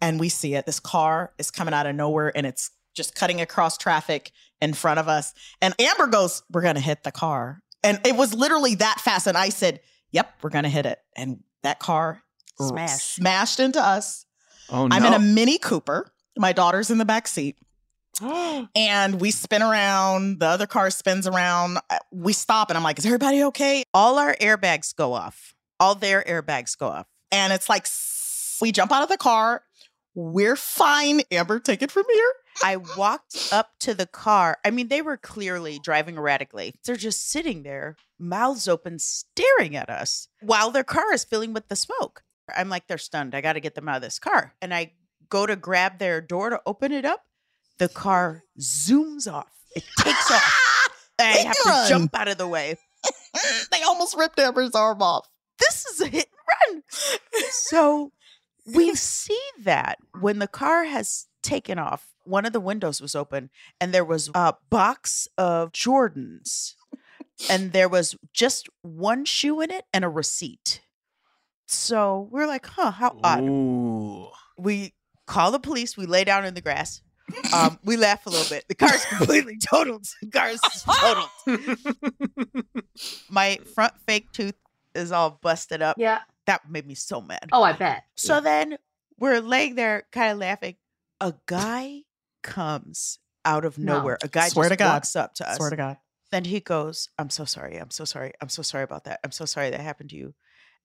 and 0.00 0.20
we 0.20 0.28
see 0.28 0.54
it. 0.54 0.66
This 0.66 0.78
car 0.80 1.32
is 1.38 1.50
coming 1.50 1.74
out 1.74 1.86
of 1.86 1.94
nowhere 1.96 2.32
and 2.36 2.46
it's 2.46 2.70
just 2.94 3.14
cutting 3.16 3.40
across 3.40 3.76
traffic 3.76 4.30
in 4.60 4.72
front 4.72 5.00
of 5.00 5.08
us. 5.08 5.34
And 5.60 5.74
Amber 5.80 6.06
goes, 6.06 6.42
We're 6.52 6.62
going 6.62 6.76
to 6.76 6.80
hit 6.80 7.02
the 7.02 7.10
car. 7.12 7.60
And 7.82 8.00
it 8.06 8.16
was 8.16 8.32
literally 8.34 8.76
that 8.76 9.00
fast. 9.00 9.26
And 9.26 9.36
I 9.36 9.48
said, 9.48 9.80
Yep, 10.12 10.30
we're 10.42 10.50
going 10.50 10.64
to 10.64 10.70
hit 10.70 10.86
it. 10.86 11.00
And 11.16 11.42
that 11.64 11.80
car 11.80 12.22
r- 12.60 12.68
Smashed. 12.68 13.14
smashed 13.16 13.58
into 13.60 13.80
us. 13.84 14.26
Oh, 14.70 14.86
no. 14.86 14.94
I'm 14.94 15.04
in 15.04 15.12
a 15.12 15.18
Mini 15.18 15.58
Cooper. 15.58 16.12
My 16.38 16.52
daughter's 16.52 16.90
in 16.90 16.98
the 16.98 17.04
back 17.04 17.26
seat. 17.26 17.56
and 18.74 19.20
we 19.20 19.30
spin 19.30 19.62
around. 19.62 20.40
The 20.40 20.46
other 20.46 20.66
car 20.66 20.90
spins 20.90 21.26
around. 21.26 21.78
Uh, 21.90 21.98
We 22.12 22.32
stop 22.32 22.70
and 22.70 22.76
I'm 22.76 22.84
like, 22.84 22.98
Is 22.98 23.06
everybody 23.06 23.42
okay? 23.44 23.84
All 23.92 24.18
our 24.18 24.34
airbags 24.36 24.94
go 24.94 25.12
off. 25.12 25.54
All 25.80 25.94
their 25.94 26.22
airbags 26.22 26.76
go 26.78 26.88
off. 26.88 27.06
And 27.32 27.52
it's 27.52 27.68
like 27.68 27.86
we 28.60 28.72
jump 28.72 28.92
out 28.92 29.02
of 29.02 29.08
the 29.08 29.16
car. 29.16 29.62
We're 30.14 30.56
fine. 30.56 31.22
Amber, 31.32 31.58
take 31.58 31.82
it 31.82 31.90
from 31.90 32.04
here. 32.12 32.32
I 32.62 32.76
walked 32.96 33.48
up 33.50 33.70
to 33.80 33.94
the 33.94 34.06
car. 34.06 34.58
I 34.64 34.70
mean, 34.70 34.86
they 34.86 35.02
were 35.02 35.16
clearly 35.16 35.80
driving 35.82 36.16
erratically. 36.16 36.74
They're 36.84 36.94
just 36.94 37.28
sitting 37.28 37.64
there, 37.64 37.96
mouths 38.18 38.68
open, 38.68 39.00
staring 39.00 39.74
at 39.74 39.90
us 39.90 40.28
while 40.40 40.70
their 40.70 40.84
car 40.84 41.12
is 41.12 41.24
filling 41.24 41.52
with 41.52 41.66
the 41.66 41.74
smoke. 41.74 42.22
I'm 42.54 42.68
like, 42.68 42.86
they're 42.86 42.98
stunned. 42.98 43.34
I 43.34 43.40
got 43.40 43.54
to 43.54 43.60
get 43.60 43.74
them 43.74 43.88
out 43.88 43.96
of 43.96 44.02
this 44.02 44.20
car. 44.20 44.54
And 44.62 44.72
I 44.72 44.92
go 45.28 45.46
to 45.46 45.56
grab 45.56 45.98
their 45.98 46.20
door 46.20 46.50
to 46.50 46.60
open 46.64 46.92
it 46.92 47.04
up. 47.04 47.24
The 47.78 47.88
car 47.88 48.44
zooms 48.58 49.30
off. 49.30 49.50
It 49.74 49.84
takes 49.98 50.30
off. 50.30 50.90
I 51.18 51.24
have 51.24 51.56
to 51.56 51.88
jump 51.88 52.14
out 52.14 52.28
of 52.28 52.38
the 52.38 52.48
way. 52.48 52.76
they 53.72 53.82
almost 53.82 54.16
ripped 54.16 54.38
Amber's 54.38 54.74
arm 54.74 55.02
off. 55.02 55.28
This 55.58 55.84
is 55.86 56.00
a 56.00 56.06
hit 56.06 56.26
and 56.68 56.82
run. 56.82 56.82
So 57.50 58.12
we 58.66 58.94
see 58.94 59.40
that 59.62 59.98
when 60.20 60.38
the 60.38 60.48
car 60.48 60.84
has 60.84 61.26
taken 61.42 61.78
off, 61.78 62.14
one 62.24 62.46
of 62.46 62.52
the 62.52 62.60
windows 62.60 63.00
was 63.00 63.14
open 63.14 63.50
and 63.80 63.92
there 63.92 64.04
was 64.04 64.30
a 64.34 64.54
box 64.70 65.28
of 65.36 65.72
Jordans 65.72 66.74
and 67.48 67.72
there 67.72 67.88
was 67.88 68.16
just 68.32 68.68
one 68.82 69.24
shoe 69.24 69.60
in 69.60 69.70
it 69.70 69.84
and 69.92 70.04
a 70.04 70.08
receipt. 70.08 70.80
So 71.66 72.28
we're 72.30 72.46
like, 72.46 72.66
huh, 72.66 72.92
how 72.92 73.18
odd. 73.22 73.42
Ooh. 73.42 74.28
We 74.58 74.94
call 75.26 75.50
the 75.50 75.58
police, 75.58 75.96
we 75.96 76.06
lay 76.06 76.24
down 76.24 76.44
in 76.44 76.54
the 76.54 76.60
grass. 76.60 77.02
Um, 77.54 77.78
we 77.84 77.96
laugh 77.96 78.26
a 78.26 78.30
little 78.30 78.48
bit. 78.48 78.64
The 78.68 78.74
car's 78.74 79.04
completely 79.06 79.58
totaled. 79.66 80.06
The 80.22 80.30
car's 80.30 80.60
totaled. 80.84 82.64
My 83.30 83.58
front 83.74 83.94
fake 84.06 84.30
tooth 84.32 84.54
is 84.94 85.12
all 85.12 85.38
busted 85.42 85.82
up. 85.82 85.96
Yeah. 85.98 86.20
That 86.46 86.70
made 86.70 86.86
me 86.86 86.94
so 86.94 87.20
mad. 87.20 87.48
Oh, 87.52 87.62
I 87.62 87.72
bet. 87.72 88.04
So 88.16 88.40
then 88.40 88.76
we're 89.18 89.40
laying 89.40 89.74
there 89.74 90.04
kind 90.12 90.32
of 90.32 90.38
laughing. 90.38 90.76
A 91.20 91.34
guy 91.46 92.02
comes 92.42 93.18
out 93.44 93.64
of 93.64 93.78
No. 93.78 93.98
nowhere. 93.98 94.18
A 94.22 94.28
guy 94.28 94.48
Swear 94.48 94.68
just 94.68 94.78
to 94.78 94.84
God. 94.84 94.92
walks 94.92 95.16
up 95.16 95.34
to 95.36 95.48
us. 95.48 95.56
Swear 95.56 95.70
to 95.70 95.76
God. 95.76 95.96
Then 96.30 96.44
he 96.44 96.60
goes, 96.60 97.08
I'm 97.18 97.30
so 97.30 97.44
sorry. 97.44 97.76
I'm 97.78 97.90
so 97.90 98.04
sorry. 98.04 98.32
I'm 98.40 98.48
so 98.48 98.62
sorry 98.62 98.84
about 98.84 99.04
that. 99.04 99.20
I'm 99.24 99.30
so 99.32 99.44
sorry 99.46 99.70
that 99.70 99.80
happened 99.80 100.10
to 100.10 100.16
you. 100.16 100.34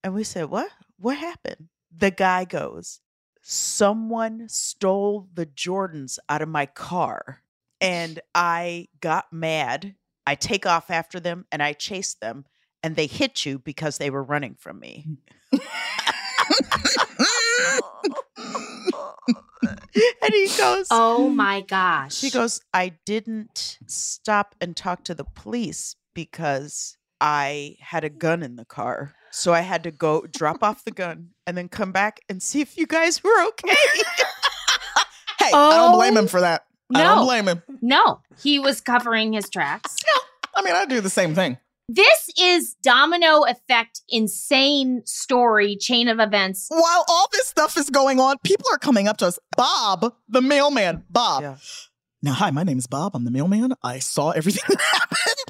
And 0.02 0.14
we 0.14 0.24
said, 0.24 0.46
What? 0.48 0.70
What 0.98 1.18
happened? 1.18 1.68
The 1.94 2.10
guy 2.10 2.44
goes, 2.44 3.00
Someone 3.42 4.48
stole 4.48 5.28
the 5.32 5.46
Jordans 5.46 6.18
out 6.28 6.42
of 6.42 6.48
my 6.48 6.66
car. 6.66 7.42
And 7.80 8.20
I 8.34 8.88
got 9.00 9.32
mad. 9.32 9.94
I 10.26 10.34
take 10.34 10.66
off 10.66 10.90
after 10.90 11.18
them 11.18 11.46
and 11.50 11.62
I 11.62 11.72
chase 11.72 12.14
them. 12.14 12.44
And 12.82 12.96
they 12.96 13.06
hit 13.06 13.44
you 13.44 13.58
because 13.58 13.98
they 13.98 14.08
were 14.08 14.22
running 14.22 14.54
from 14.58 14.80
me. 14.80 15.06
Mm. 15.52 15.60
and 20.22 20.32
he 20.32 20.48
goes, 20.56 20.86
Oh 20.90 21.28
my 21.28 21.60
gosh. 21.60 22.20
he 22.20 22.30
goes, 22.30 22.60
I 22.72 22.94
didn't 23.04 23.78
stop 23.86 24.54
and 24.60 24.76
talk 24.76 25.04
to 25.04 25.14
the 25.14 25.24
police 25.24 25.96
because 26.14 26.96
I 27.20 27.76
had 27.80 28.04
a 28.04 28.10
gun 28.10 28.42
in 28.42 28.56
the 28.56 28.64
car. 28.64 29.14
So 29.30 29.52
I 29.52 29.60
had 29.60 29.84
to 29.84 29.90
go 29.90 30.26
drop 30.26 30.62
off 30.62 30.84
the 30.84 30.90
gun 30.90 31.30
and 31.50 31.58
then 31.58 31.68
come 31.68 31.90
back 31.90 32.20
and 32.28 32.40
see 32.40 32.60
if 32.60 32.78
you 32.78 32.86
guys 32.86 33.22
were 33.24 33.46
okay. 33.48 33.74
Hey, 35.38 35.50
I 35.54 35.70
don't 35.76 35.96
blame 35.96 36.16
Oh, 36.16 36.20
him 36.20 36.26
for 36.28 36.40
that. 36.42 36.66
I 36.94 37.02
don't 37.02 37.16
no. 37.16 37.24
blame 37.24 37.48
him. 37.48 37.62
No, 37.80 38.20
he 38.42 38.58
was 38.58 38.80
covering 38.82 39.32
his 39.32 39.48
tracks. 39.48 39.96
No, 40.06 40.20
I 40.54 40.62
mean, 40.62 40.74
I 40.74 40.84
do 40.84 41.00
the 41.00 41.08
same 41.08 41.34
thing. 41.34 41.56
This 41.88 42.28
is 42.38 42.74
domino 42.82 43.44
effect, 43.44 44.02
insane 44.10 45.02
story, 45.06 45.76
chain 45.76 46.08
of 46.08 46.20
events. 46.20 46.66
While 46.68 47.04
all 47.08 47.26
this 47.32 47.46
stuff 47.48 47.78
is 47.78 47.88
going 47.88 48.20
on, 48.20 48.36
people 48.44 48.66
are 48.70 48.78
coming 48.78 49.08
up 49.08 49.16
to 49.18 49.26
us. 49.28 49.38
Bob, 49.56 50.12
the 50.28 50.42
mailman, 50.42 51.04
Bob. 51.08 51.42
Yeah. 51.42 51.56
Now, 52.22 52.34
hi, 52.34 52.50
my 52.50 52.62
name 52.62 52.76
is 52.78 52.86
Bob. 52.86 53.16
I'm 53.16 53.24
the 53.24 53.30
mailman. 53.30 53.72
I 53.82 53.98
saw 53.98 54.30
everything 54.32 54.62
that 54.68 54.80
happened. 54.80 55.49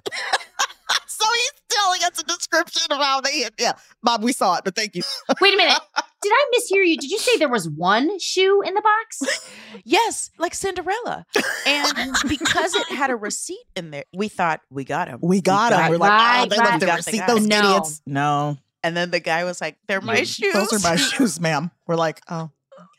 So 2.01 2.07
he's 2.07 2.13
telling 2.13 2.13
us 2.13 2.19
a 2.21 2.25
description 2.25 2.83
of 2.93 2.99
how 2.99 3.21
they 3.21 3.41
hit. 3.41 3.55
Yeah, 3.59 3.73
Bob, 4.03 4.23
we 4.23 4.33
saw 4.33 4.57
it, 4.57 4.63
but 4.65 4.75
thank 4.75 4.95
you. 4.97 5.03
Wait 5.41 5.55
a 5.55 5.57
minute. 5.57 5.79
Did 6.23 6.33
I 6.35 6.51
mishear 6.55 6.87
you? 6.87 6.99
Did 6.99 7.11
you 7.11 7.19
say 7.19 7.39
there 7.39 7.49
was 7.49 7.67
one 7.69 8.19
shoe 8.19 8.61
in 8.63 8.75
the 8.75 8.83
box? 8.83 9.51
yes, 9.85 10.31
like 10.39 10.55
Cinderella. 10.55 11.25
And 11.67 12.15
because 12.29 12.75
it 12.75 12.89
had 12.89 13.09
a 13.09 13.17
receipt 13.17 13.65
in 13.75 13.91
there, 13.91 14.05
we 14.13 14.29
thought 14.29 14.61
we 14.71 14.85
got 14.85 15.09
him. 15.09 15.21
We 15.23 15.41
got 15.41 15.73
him. 15.73 15.91
We're 15.91 15.97
like, 15.97 16.11
oh, 16.43 16.47
they 16.47 16.59
right. 16.59 16.67
left 16.67 16.81
the 16.81 16.87
Got 16.87 16.93
the 16.93 17.11
receipt. 17.11 17.27
Those 17.27 17.47
No. 17.47 17.59
idiots. 17.59 18.03
No, 18.07 18.59
And 18.83 18.95
then 18.95 19.11
the 19.11 19.21
guy 19.21 19.45
was 19.45 19.63
like, 19.63 19.79
They're 19.89 20.03
my 20.03 20.19
You- 20.19 20.25
shoes. 20.27 20.53
those 20.53 20.73
are 20.75 20.91
my 20.91 20.97
shoes, 20.97 21.41
ma'am. 21.41 21.71
We're 21.87 21.97
like, 21.97 22.21
oh, 22.29 22.51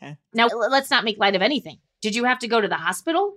okay. 0.02 0.16
Now, 0.34 0.48
let's 0.48 0.90
not 0.90 1.04
make 1.04 1.16
light 1.18 1.36
of 1.36 1.42
anything. 1.42 1.78
Did 2.00 2.16
you 2.16 2.24
have 2.24 2.40
to 2.40 2.48
go 2.48 2.60
to 2.60 2.66
the 2.66 2.74
hospital? 2.74 3.36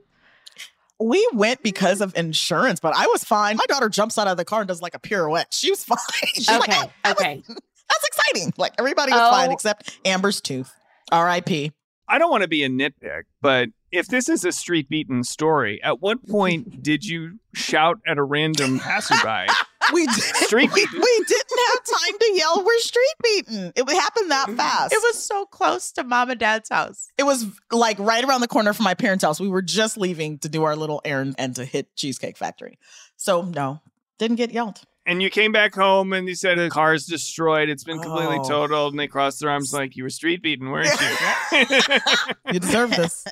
We 1.00 1.28
went 1.34 1.62
because 1.62 2.00
of 2.02 2.16
insurance, 2.18 2.80
but 2.80 2.96
I 2.96 3.08
was 3.08 3.24
fine. 3.24 3.58
My 3.58 3.66
daughter 3.68 3.90
jumps 3.90 4.18
out 4.18 4.28
of 4.28 4.38
the 4.38 4.46
car 4.46 4.62
and 4.62 4.68
does 4.68 4.82
like 4.82 4.96
a 4.96 5.00
pirouette. 5.00 5.48
She 5.54 5.70
was 5.70 5.84
fine. 5.86 5.98
She's 6.34 6.48
like, 6.50 6.70
Okay, 6.70 6.78
"Oh, 6.84 6.92
that 7.04 7.18
was- 7.18 7.22
okay. 7.26 7.44
that's 7.48 8.08
exciting. 8.08 8.54
Like 8.58 8.74
everybody 8.80 9.12
was 9.12 9.30
fine 9.32 9.50
Oh. 9.50 9.54
except 9.54 9.98
Amber's 10.06 10.40
tooth. 10.42 10.74
R.I.P. 11.12 11.72
I 12.08 12.18
don't 12.20 12.30
want 12.32 12.44
to 12.44 12.48
be 12.48 12.64
a 12.64 12.70
nitpick, 12.70 13.24
but 13.42 13.70
if 13.92 14.08
this 14.08 14.30
is 14.30 14.44
a 14.46 14.52
street 14.52 14.90
beaten 14.90 15.24
story, 15.24 15.82
at 15.84 16.02
what 16.02 16.26
point 16.28 16.82
did 16.84 17.04
you 17.06 17.40
shout 17.54 17.98
at 18.08 18.18
a 18.18 18.24
random 18.24 18.80
passerby? 18.80 19.52
We 19.93 20.06
did, 20.08 20.13
street 20.13 20.71
we, 20.74 20.88
we, 20.93 21.26
didn't 21.28 21.60
have 21.69 21.84
time 21.84 22.19
to 22.19 22.32
yell 22.34 22.63
we're 22.65 22.80
street 22.80 23.15
beaten. 23.24 23.74
It 23.76 23.89
happened 23.89 24.32
that 24.32 24.48
mm-hmm. 24.48 24.58
fast. 24.58 24.93
It 24.93 25.02
was 25.04 25.24
so 25.24 25.45
close 25.45 25.91
to 25.93 26.04
mom 26.04 26.30
and 26.30 26.39
dad's 26.39 26.69
house. 26.69 27.08
it 27.17 27.24
was 27.24 27.45
like 27.71 28.00
right 28.00 28.24
around 28.24 28.41
the 28.41 28.48
corner 28.48 28.74
from 28.74 28.84
my 28.84 28.93
parents' 28.93 29.24
house. 29.24 29.39
We 29.39 29.50
were 29.50 29.62
just 29.62 29.98
leaving 29.98 30.39
to 30.39 30.50
do 30.50 30.63
our 30.63 30.76
little 30.76 31.02
errand 31.06 31.36
and 31.38 31.56
to 31.56 31.65
hit 31.65 31.95
Cheesecake 31.95 32.38
Factory. 32.38 32.80
So 33.17 33.41
no, 33.41 33.82
didn't 34.17 34.38
get 34.38 34.52
yelled. 34.52 34.82
And 35.08 35.21
you 35.21 35.30
came 35.30 35.52
back 35.52 35.76
home 35.76 36.13
and 36.13 36.28
you 36.28 36.34
said 36.34 36.58
the 36.58 36.69
car's 36.69 37.06
destroyed. 37.06 37.69
It's 37.69 37.84
been 37.84 38.00
completely 38.00 38.39
Oh. 38.39 38.50
totaled. 38.50 38.93
And 38.93 39.00
they 39.00 39.08
crossed 39.08 39.39
their 39.39 39.52
arms 39.52 39.71
like 39.71 39.95
you 39.95 40.04
were 40.04 40.10
street 40.10 40.41
beaten, 40.41 40.71
weren't 40.71 40.89
you? 40.89 41.60
You 42.52 42.60
deserve 42.60 42.89
this. 42.91 43.24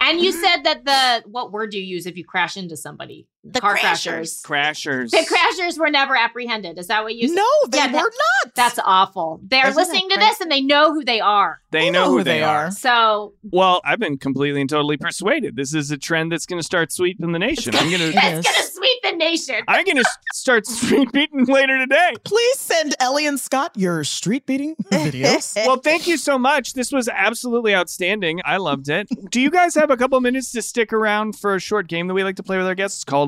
And 0.00 0.20
you 0.20 0.32
said 0.32 0.62
that 0.62 0.84
the 0.84 1.28
what 1.28 1.52
word 1.52 1.70
do 1.70 1.78
you 1.78 1.84
use 1.84 2.06
if 2.06 2.16
you 2.16 2.24
crash 2.24 2.56
into 2.56 2.76
somebody? 2.76 3.26
The 3.44 3.60
car 3.60 3.76
crashers. 3.76 4.42
crashers. 4.42 4.42
Crashers. 4.42 5.10
The 5.10 5.18
crashers 5.18 5.78
were 5.78 5.90
never 5.90 6.16
apprehended. 6.16 6.76
Is 6.78 6.88
that 6.88 7.04
what 7.04 7.14
you 7.14 7.28
said? 7.28 7.36
no, 7.36 7.46
they 7.68 7.78
Yeah, 7.78 7.86
were 7.86 7.92
that- 7.92 8.02
not. 8.44 8.54
That's 8.54 8.78
awful. 8.84 9.40
They're 9.44 9.68
Isn't 9.68 9.76
listening 9.76 10.08
to 10.10 10.16
crazy? 10.16 10.28
this 10.30 10.40
and 10.40 10.50
they 10.50 10.60
know 10.60 10.92
who 10.92 11.04
they 11.04 11.20
are. 11.20 11.60
They 11.70 11.84
We 11.84 11.90
know 11.90 12.10
who 12.10 12.24
they 12.24 12.42
are. 12.42 12.70
So 12.72 13.34
Well, 13.50 13.80
I've 13.84 13.98
been 14.00 14.18
completely 14.18 14.60
and 14.60 14.68
totally 14.68 14.96
persuaded. 14.96 15.54
This 15.56 15.72
is 15.74 15.90
a 15.90 15.96
trend 15.96 16.32
that's 16.32 16.46
going 16.46 16.58
to 16.58 16.64
start 16.64 16.92
sweeping 16.92 17.32
the 17.32 17.38
nation. 17.38 17.74
I'm 17.76 17.90
gonna 17.90 18.04
is. 18.04 18.14
it's 18.16 18.50
gonna 18.50 18.66
sweep 18.68 19.02
the 19.04 19.12
nation. 19.12 19.56
I'm 19.68 19.84
going 19.84 19.96
to 19.98 20.04
start 20.32 20.66
street 20.66 21.12
beating 21.12 21.44
later 21.48 21.78
today. 21.78 22.14
Please 22.24 22.58
send 22.58 22.96
Ellie 23.00 23.26
and 23.26 23.38
Scott 23.38 23.72
your 23.76 24.02
street 24.04 24.46
beating 24.46 24.74
videos. 24.90 25.56
Well, 25.68 25.76
thank 25.78 26.06
you 26.06 26.16
so 26.16 26.38
much. 26.38 26.72
This 26.72 26.90
was 26.92 27.08
absolutely 27.08 27.74
outstanding. 27.74 28.40
I 28.44 28.56
loved 28.56 28.88
it. 28.88 29.08
Do 29.30 29.40
you 29.40 29.50
guys 29.50 29.74
have 29.74 29.90
a 29.90 29.96
couple 29.96 30.18
minutes 30.20 30.50
to 30.52 30.62
stick 30.62 30.92
around 30.92 31.36
for 31.38 31.54
a 31.54 31.60
short 31.60 31.86
game 31.88 32.06
that 32.08 32.14
we 32.14 32.24
like 32.24 32.36
to 32.36 32.42
play 32.42 32.56
with 32.56 32.66
our 32.66 32.74
guests? 32.74 32.98
It's 32.98 33.04
called 33.04 33.27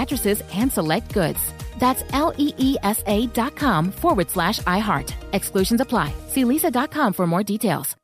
mattresses 0.00 0.42
and 0.54 0.72
select 0.72 1.12
goods. 1.12 1.40
That's 1.78 2.02
L 2.12 2.32
E 2.38 2.52
E 2.58 2.76
S 2.82 3.02
A 3.06 3.26
dot 3.28 3.54
com 3.56 3.92
forward 3.92 4.30
slash 4.30 4.58
iHeart. 4.60 5.12
Exclusions 5.32 5.80
apply. 5.80 6.12
See 6.28 6.44
leesa.com 6.44 7.12
for 7.12 7.26
more 7.26 7.42
details. 7.42 7.96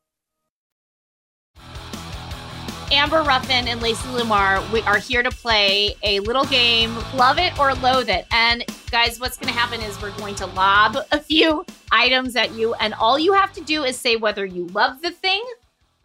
Amber 2.92 3.22
Ruffin 3.22 3.66
and 3.66 3.82
Lacey 3.82 4.08
Lamar 4.10 4.62
we 4.72 4.80
are 4.82 4.98
here 4.98 5.22
to 5.22 5.30
play 5.30 5.96
a 6.04 6.20
little 6.20 6.44
game, 6.44 6.94
love 7.14 7.36
it 7.36 7.58
or 7.58 7.74
loathe 7.74 8.08
it. 8.08 8.26
And 8.30 8.64
guys, 8.92 9.18
what's 9.18 9.36
going 9.36 9.52
to 9.52 9.58
happen 9.58 9.80
is 9.80 10.00
we're 10.00 10.16
going 10.18 10.36
to 10.36 10.46
lob 10.46 10.96
a 11.10 11.18
few 11.18 11.64
items 11.90 12.36
at 12.36 12.52
you, 12.52 12.74
and 12.74 12.94
all 12.94 13.18
you 13.18 13.32
have 13.32 13.52
to 13.54 13.60
do 13.60 13.82
is 13.82 13.98
say 13.98 14.14
whether 14.14 14.46
you 14.46 14.68
love 14.68 15.02
the 15.02 15.10
thing 15.10 15.44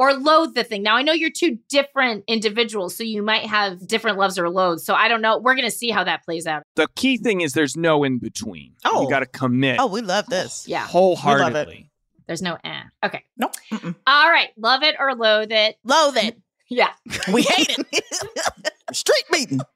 or 0.02 0.14
loathe 0.16 0.56
the 0.56 0.64
thing. 0.64 0.82
Now, 0.82 0.96
I 0.96 1.04
know 1.04 1.14
you're 1.14 1.30
two 1.30 1.60
different 1.70 2.24
individuals, 2.28 2.96
so 2.96 3.04
you 3.04 3.22
might 3.22 3.46
have 3.46 3.86
different 3.86 4.18
loves 4.18 4.40
or 4.40 4.50
loathes. 4.50 4.84
So 4.84 4.96
I 4.96 5.08
don't 5.08 5.22
know. 5.22 5.38
We're 5.38 5.54
going 5.54 5.68
to 5.70 5.76
see 5.76 5.92
how 5.92 6.04
that 6.06 6.26
plays 6.26 6.48
out. 6.48 6.64
The 6.76 6.88
key 6.96 7.18
thing 7.18 7.42
is 7.42 7.54
there's 7.54 7.78
no 7.78 8.04
in 8.04 8.18
between. 8.18 8.74
Oh. 8.84 9.04
You 9.04 9.10
got 9.12 9.20
to 9.20 9.28
commit 9.28 9.78
Oh, 9.80 9.86
we 9.86 10.02
love 10.02 10.26
this. 10.26 10.68
Yeah, 10.68 10.88
wholeheartedly. 10.88 11.92
there's 12.26 12.42
no 12.42 12.58
eh. 12.64 12.82
Okay. 13.06 13.24
Nope. 13.38 13.54
Mm-mm. 13.72 13.94
All 14.08 14.30
right. 14.32 14.50
Love 14.58 14.82
it 14.82 14.96
or 14.98 15.14
loathe 15.14 15.52
it. 15.52 15.78
Loathe 15.84 16.18
it. 16.18 16.38
Yeah. 16.74 16.88
We 17.34 17.42
hate 17.42 17.78
it. 17.92 18.06
Street 18.94 19.26
beating. 19.32 19.62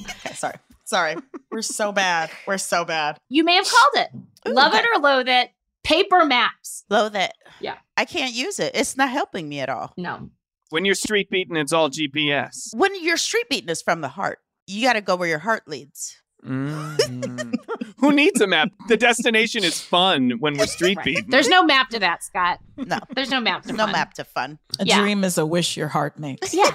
Okay, 0.00 0.34
sorry. 0.34 0.54
Sorry. 0.84 1.16
We're 1.52 1.62
so 1.62 1.92
bad. 1.92 2.30
We're 2.48 2.58
so 2.58 2.84
bad. 2.84 3.18
You 3.28 3.44
may 3.44 3.54
have 3.54 3.66
called 3.68 4.06
it. 4.06 4.50
Love 4.50 4.74
it 4.74 4.84
or 4.92 5.00
loathe 5.00 5.28
it. 5.28 5.50
Paper 5.84 6.24
maps. 6.24 6.84
Loathe 6.90 7.14
it. 7.14 7.32
Yeah. 7.60 7.76
I 7.96 8.04
can't 8.04 8.34
use 8.34 8.58
it. 8.58 8.72
It's 8.74 8.96
not 8.96 9.10
helping 9.10 9.48
me 9.48 9.60
at 9.60 9.68
all. 9.68 9.92
No. 9.96 10.30
When 10.70 10.84
you're 10.84 10.94
street 10.96 11.30
beating, 11.30 11.56
it's 11.56 11.72
all 11.72 11.88
GPS. 11.90 12.74
When 12.74 13.00
your 13.02 13.16
street 13.16 13.48
beating 13.48 13.68
is 13.68 13.82
from 13.82 14.00
the 14.00 14.08
heart, 14.08 14.38
you 14.66 14.82
got 14.82 14.94
to 14.94 15.00
go 15.00 15.14
where 15.16 15.28
your 15.28 15.38
heart 15.40 15.68
leads. 15.68 16.16
Mm. 16.44 17.54
Who 17.98 18.12
needs 18.12 18.40
a 18.40 18.46
map? 18.46 18.68
The 18.88 18.96
destination 18.96 19.64
is 19.64 19.80
fun 19.80 20.32
when 20.40 20.58
we're 20.58 20.66
street 20.66 20.96
Right. 20.98 21.04
beating. 21.04 21.30
There's 21.30 21.48
no 21.48 21.62
map 21.62 21.88
to 21.90 21.98
that, 22.00 22.22
Scott. 22.24 22.58
No, 22.76 22.98
There's 23.14 23.30
no 23.30 23.40
map 23.40 23.62
to 23.64 23.72
no 23.72 23.84
fun. 23.84 23.92
map 23.92 24.14
to 24.14 24.24
fun. 24.24 24.58
A 24.78 24.84
Yeah. 24.84 25.00
dream 25.00 25.24
is 25.24 25.38
a 25.38 25.46
wish 25.46 25.76
your 25.76 25.88
heart 25.88 26.18
makes. 26.18 26.52
Yeah. 26.52 26.70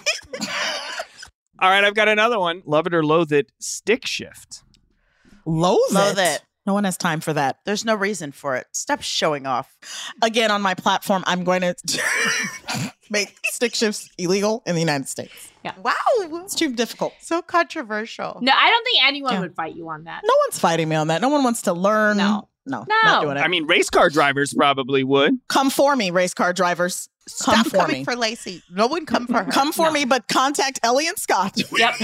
All 1.61 1.69
right, 1.69 1.83
I've 1.83 1.93
got 1.93 2.07
another 2.07 2.39
one. 2.39 2.63
Love 2.65 2.87
it 2.87 2.93
or 2.93 3.03
loathe 3.05 3.33
it. 3.33 3.51
Stick 3.59 4.07
shift. 4.07 4.63
Loathe, 5.45 5.91
Loathe 5.91 6.17
it. 6.17 6.35
it. 6.35 6.41
No 6.65 6.73
one 6.73 6.83
has 6.83 6.97
time 6.97 7.19
for 7.19 7.33
that. 7.33 7.59
There's 7.65 7.85
no 7.85 7.95
reason 7.95 8.31
for 8.31 8.55
it. 8.55 8.67
Stop 8.73 9.01
showing 9.01 9.47
off. 9.47 9.75
Again, 10.21 10.51
on 10.51 10.61
my 10.61 10.73
platform, 10.75 11.23
I'm 11.25 11.43
going 11.43 11.61
to 11.61 11.73
make 13.09 13.35
stick 13.45 13.73
shifts 13.75 14.09
illegal 14.17 14.61
in 14.65 14.75
the 14.75 14.81
United 14.81 15.07
States. 15.07 15.49
Yeah. 15.63 15.73
Wow. 15.81 15.93
It's 16.43 16.55
too 16.55 16.73
difficult. 16.73 17.13
So 17.21 17.41
controversial. 17.41 18.37
No, 18.41 18.51
I 18.55 18.69
don't 18.69 18.83
think 18.83 19.03
anyone 19.07 19.33
Yeah. 19.33 19.39
would 19.41 19.55
fight 19.55 19.75
you 19.75 19.89
on 19.89 20.03
that. 20.05 20.21
No 20.23 20.33
one's 20.47 20.59
fighting 20.59 20.89
me 20.89 20.95
on 20.95 21.07
that. 21.07 21.21
No 21.21 21.29
one 21.29 21.43
wants 21.43 21.63
to 21.63 21.73
learn. 21.73 22.17
No. 22.17 22.49
No. 22.65 22.85
No. 22.87 22.95
Not 23.03 23.21
doing 23.23 23.37
it. 23.37 23.39
I 23.41 23.47
mean, 23.47 23.65
race 23.65 23.89
car 23.89 24.09
drivers 24.09 24.53
probably 24.53 25.03
would. 25.03 25.39
come 25.47 25.69
for 25.71 25.95
me, 25.95 26.11
race 26.11 26.33
car 26.33 26.53
drivers. 26.53 27.09
Come 27.43 27.53
Stop 27.55 27.67
for 27.67 27.77
coming 27.77 27.97
me. 27.99 28.03
for 28.03 28.15
Lacey. 28.15 28.63
No 28.71 28.87
one 28.87 29.05
come 29.05 29.27
for 29.27 29.43
her. 29.43 29.51
Come 29.51 29.71
for 29.71 29.85
No. 29.87 29.91
me, 29.91 30.03
but 30.05 30.27
contact 30.27 30.79
Ellie 30.81 31.07
and 31.07 31.17
Scott, 31.17 31.53
Yep. 31.77 31.95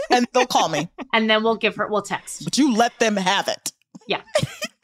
and 0.10 0.26
they'll 0.32 0.46
call 0.46 0.70
me. 0.70 0.88
and 1.12 1.28
then 1.28 1.42
we'll 1.42 1.56
give 1.56 1.76
her, 1.76 1.86
we'll 1.86 2.00
text. 2.02 2.44
But 2.44 2.56
you 2.56 2.74
let 2.74 2.98
them 2.98 3.16
have 3.16 3.46
it. 3.48 3.72
Yeah. 4.08 4.22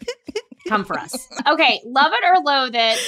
come 0.68 0.84
for 0.84 0.98
us. 0.98 1.28
Okay, 1.46 1.80
love 1.84 2.12
it 2.12 2.24
or 2.24 2.42
loathe 2.42 2.74
it. 2.74 2.98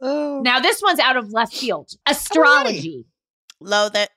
Oh. 0.00 0.40
Now 0.42 0.60
this 0.60 0.82
one's 0.82 0.98
out 0.98 1.16
of 1.16 1.32
left 1.32 1.54
field. 1.54 1.90
Oh, 2.06 2.10
Astrology. 2.10 3.06
Loathe 3.60 3.96
it. 3.96 4.10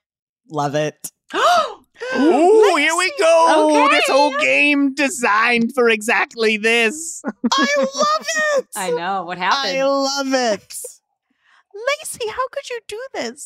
Love 0.50 0.74
it. 0.74 1.12
Ooh, 1.34 2.74
here 2.76 2.96
we 2.96 3.12
go. 3.18 3.68
Okay. 3.70 3.96
This 3.96 4.04
whole 4.08 4.36
game 4.38 4.94
designed 4.94 5.72
for 5.74 5.88
exactly 5.88 6.56
this. 6.56 7.22
I 7.52 7.66
love 7.78 8.26
it. 8.58 8.66
I 8.76 8.90
know 8.90 9.24
what 9.24 9.38
happened? 9.38 9.78
I 9.78 9.84
love 9.84 10.32
it. 10.32 10.74
Lacey, 12.00 12.28
how 12.28 12.48
could 12.48 12.68
you 12.70 12.80
do 12.86 13.00
this? 13.14 13.44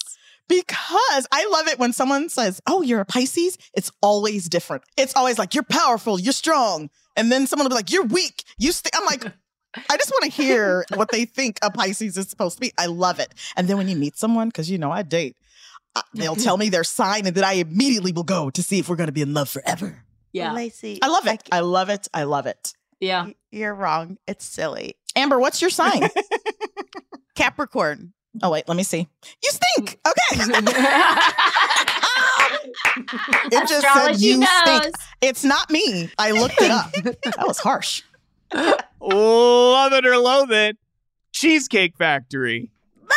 Because 0.48 1.26
I 1.30 1.46
love 1.50 1.68
it 1.68 1.78
when 1.78 1.92
someone 1.92 2.28
says, 2.28 2.60
Oh, 2.66 2.82
you're 2.82 3.00
a 3.00 3.04
Pisces. 3.04 3.56
It's 3.74 3.92
always 4.02 4.48
different. 4.48 4.82
It's 4.96 5.14
always 5.14 5.38
like, 5.38 5.54
You're 5.54 5.62
powerful, 5.64 6.18
you're 6.18 6.32
strong. 6.32 6.90
And 7.20 7.30
then 7.30 7.46
someone 7.46 7.64
will 7.66 7.70
be 7.70 7.74
like, 7.76 7.92
You're 7.92 8.06
weak. 8.06 8.42
You 8.58 8.72
st-. 8.72 8.94
I'm 8.96 9.04
like, 9.04 9.24
I 9.88 9.96
just 9.96 10.10
want 10.10 10.24
to 10.24 10.30
hear 10.30 10.84
what 10.94 11.10
they 11.12 11.24
think 11.26 11.58
a 11.62 11.70
Pisces 11.70 12.16
is 12.16 12.28
supposed 12.28 12.56
to 12.56 12.60
be. 12.60 12.72
I 12.78 12.86
love 12.86 13.20
it. 13.20 13.32
And 13.56 13.68
then 13.68 13.76
when 13.76 13.88
you 13.88 13.94
meet 13.96 14.16
someone, 14.16 14.48
because 14.48 14.68
you 14.70 14.78
know 14.78 14.90
I 14.90 15.02
date, 15.02 15.36
uh, 15.94 16.02
they'll 16.14 16.34
tell 16.36 16.56
me 16.56 16.68
their 16.70 16.82
sign, 16.84 17.26
and 17.26 17.34
then 17.36 17.44
I 17.44 17.52
immediately 17.54 18.12
will 18.12 18.24
go 18.24 18.50
to 18.50 18.62
see 18.62 18.78
if 18.78 18.88
we're 18.88 18.96
going 18.96 19.08
to 19.08 19.12
be 19.12 19.22
in 19.22 19.34
love 19.34 19.48
forever. 19.48 20.02
yeah, 20.32 20.52
Lacey. 20.52 20.98
I 21.02 21.08
love 21.08 21.26
it. 21.26 21.42
c- 21.44 21.48
I 21.52 21.60
love 21.60 21.88
it. 21.90 22.08
I 22.14 22.22
love 22.24 22.46
it. 22.46 22.72
yeah. 23.00 23.28
You're 23.52 23.74
wrong. 23.74 24.16
It's 24.28 24.44
silly. 24.44 24.94
Amber, 25.16 25.38
what's 25.40 25.60
your 25.60 25.70
sign? 25.70 26.02
Capricorn. 27.34 28.12
oh, 28.42 28.50
wait, 28.50 28.68
let 28.68 28.76
me 28.76 28.82
see. 28.84 29.08
You 29.42 29.50
stink. 29.50 29.98
Okay. 30.06 30.50
It 33.52 33.68
just 33.68 33.86
said 33.94 34.20
you 34.20 34.38
knows. 34.38 34.48
stink. 34.48 34.94
It's 35.20 35.44
not 35.44 35.70
me. 35.70 36.10
I 36.18 36.30
looked 36.32 36.60
it 36.60 36.70
up. 36.70 36.92
That 37.02 37.46
was 37.46 37.58
harsh. 37.58 38.02
Love 38.52 39.92
it 39.92 40.06
or 40.06 40.16
loathe 40.18 40.52
it. 40.52 40.76
Cheesecake 41.32 41.96
Factory. 41.96 42.70
Love 43.00 43.10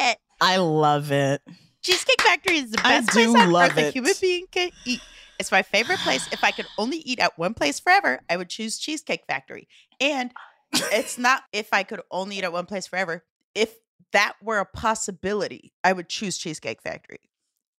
it. 0.00 0.18
I 0.40 0.56
love 0.58 1.12
it. 1.12 1.42
Cheesecake 1.82 2.20
Factory 2.22 2.58
is 2.58 2.70
the 2.70 2.78
best 2.78 3.10
place 3.10 3.26
do 3.26 3.36
on 3.36 3.50
love 3.52 3.72
earth 3.72 3.78
a 3.78 3.90
human 3.90 4.14
being 4.20 4.46
can 4.50 4.70
eat. 4.84 5.00
It's 5.38 5.52
my 5.52 5.62
favorite 5.62 5.98
place. 6.00 6.26
If 6.32 6.42
I 6.42 6.50
could 6.50 6.66
only 6.78 6.98
eat 6.98 7.18
at 7.20 7.38
one 7.38 7.54
place 7.54 7.78
forever, 7.78 8.20
I 8.28 8.36
would 8.36 8.48
choose 8.48 8.78
Cheesecake 8.78 9.24
Factory. 9.26 9.68
And 10.00 10.32
it's 10.72 11.18
not 11.26 11.42
if 11.52 11.68
I 11.72 11.82
could 11.82 12.00
only 12.10 12.38
eat 12.38 12.44
at 12.44 12.52
one 12.52 12.66
place 12.66 12.86
forever. 12.86 13.24
If 13.54 13.74
that 14.12 14.34
were 14.42 14.58
a 14.58 14.66
possibility, 14.66 15.72
I 15.84 15.92
would 15.92 16.08
choose 16.08 16.38
Cheesecake 16.38 16.82
Factory. 16.82 17.20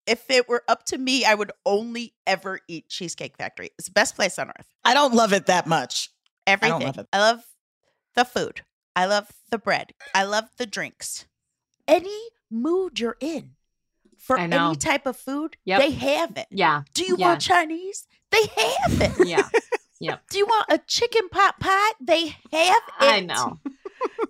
If 0.08 0.30
it 0.32 0.48
were 0.50 0.64
up 0.68 0.86
to 0.86 0.98
me, 0.98 1.26
I 1.26 1.36
would 1.36 1.52
only 1.66 2.14
ever 2.26 2.62
eat 2.68 2.90
Cheesecake 2.90 3.38
Factory. 3.38 3.72
It's 3.78 3.88
the 3.90 3.94
best 3.94 4.16
place 4.16 4.40
on 4.40 4.50
earth. 4.50 4.68
I 4.86 4.94
don't 4.94 5.14
love 5.14 5.34
it 5.34 5.46
that 5.48 5.68
much. 5.68 6.10
Everything. 6.48 6.80
love 6.82 6.98
it. 6.98 7.08
I 7.12 7.20
love 7.20 7.44
the 8.16 8.24
food. 8.26 8.62
I 8.96 9.06
love 9.06 9.28
the 9.52 9.58
bread. 9.58 9.92
I 10.16 10.24
love 10.24 10.46
the 10.58 10.66
drinks. 10.66 11.26
Any 11.88 12.18
mood 12.50 13.00
you're 13.00 13.18
in 13.20 13.52
for 14.18 14.40
any 14.40 14.76
type 14.78 15.06
of 15.06 15.18
food, 15.18 15.58
Yep. 15.66 15.80
they 15.82 15.92
have 15.92 16.38
it. 16.38 16.48
Yeah, 16.50 16.84
Do 16.94 17.04
you 17.04 17.16
Yeah. 17.20 17.28
want 17.28 17.42
Chinese? 17.42 18.08
They 18.32 18.42
have 18.58 19.02
it. 19.02 19.28
yeah. 20.00 20.18
Do 20.30 20.38
you 20.38 20.46
want 20.46 20.66
a 20.70 20.80
chicken 20.80 21.30
pot 21.30 21.60
pie? 21.60 21.92
They 22.02 22.28
have 22.28 22.38
it. 22.52 22.94
I 23.00 23.20
know. 23.20 23.60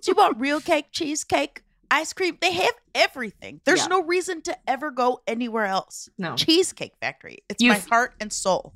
Do 0.02 0.10
you 0.10 0.14
want 0.14 0.38
real 0.38 0.60
cake, 0.60 0.86
cheesecake, 0.92 1.62
ice 1.90 2.12
cream? 2.12 2.38
They 2.40 2.52
have 2.52 2.74
everything. 2.94 3.60
There's 3.64 3.80
Yeah. 3.80 3.86
no 3.88 4.02
reason 4.02 4.42
to 4.42 4.56
ever 4.68 4.90
go 4.90 5.20
anywhere 5.26 5.66
else. 5.66 6.08
No. 6.18 6.34
Cheesecake 6.36 6.94
Factory. 7.00 7.38
It's 7.48 7.62
You've- 7.62 7.78
my 7.78 7.84
heart 7.88 8.14
and 8.20 8.32
soul. 8.32 8.72